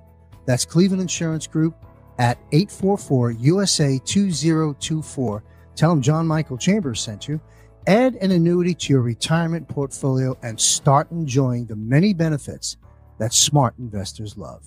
[0.45, 1.75] That's Cleveland Insurance Group
[2.19, 5.43] at 844 USA 2024.
[5.75, 7.39] Tell them John Michael Chambers sent you.
[7.87, 12.77] Add an annuity to your retirement portfolio and start enjoying the many benefits
[13.17, 14.65] that smart investors love.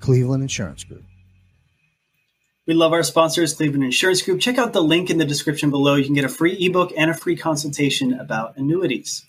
[0.00, 1.04] Cleveland Insurance Group.
[2.66, 4.40] We love our sponsors, Cleveland Insurance Group.
[4.40, 5.94] Check out the link in the description below.
[5.94, 9.24] You can get a free ebook and a free consultation about annuities.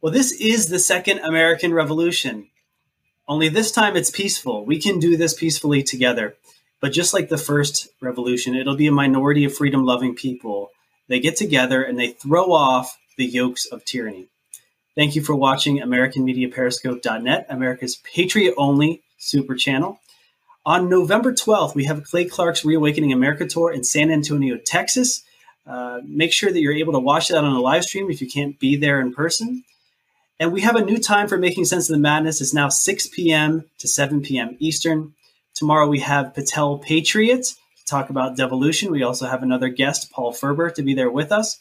[0.00, 2.48] Well, this is the second American Revolution.
[3.28, 4.64] Only this time it's peaceful.
[4.64, 6.34] We can do this peacefully together.
[6.82, 10.70] But just like the first revolution, it'll be a minority of freedom loving people.
[11.08, 14.26] They get together and they throw off the yokes of tyranny.
[14.96, 20.00] Thank you for watching AmericanMediaPeriscope.net, America's Patriot only super channel.
[20.66, 25.22] On November 12th, we have Clay Clark's Reawakening America Tour in San Antonio, Texas.
[25.64, 28.28] Uh, make sure that you're able to watch that on a live stream if you
[28.28, 29.62] can't be there in person.
[30.40, 32.40] And we have a new time for Making Sense of the Madness.
[32.40, 33.64] It's now 6 p.m.
[33.78, 34.56] to 7 p.m.
[34.58, 35.14] Eastern.
[35.54, 38.90] Tomorrow we have Patel Patriot to talk about devolution.
[38.90, 41.58] We also have another guest, Paul Ferber, to be there with us.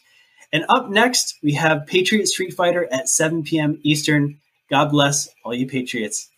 [0.54, 3.80] And up next, we have Patriot Street Fighter at 7 p.m.
[3.84, 4.39] Eastern.
[4.70, 6.30] God bless all you Patriots.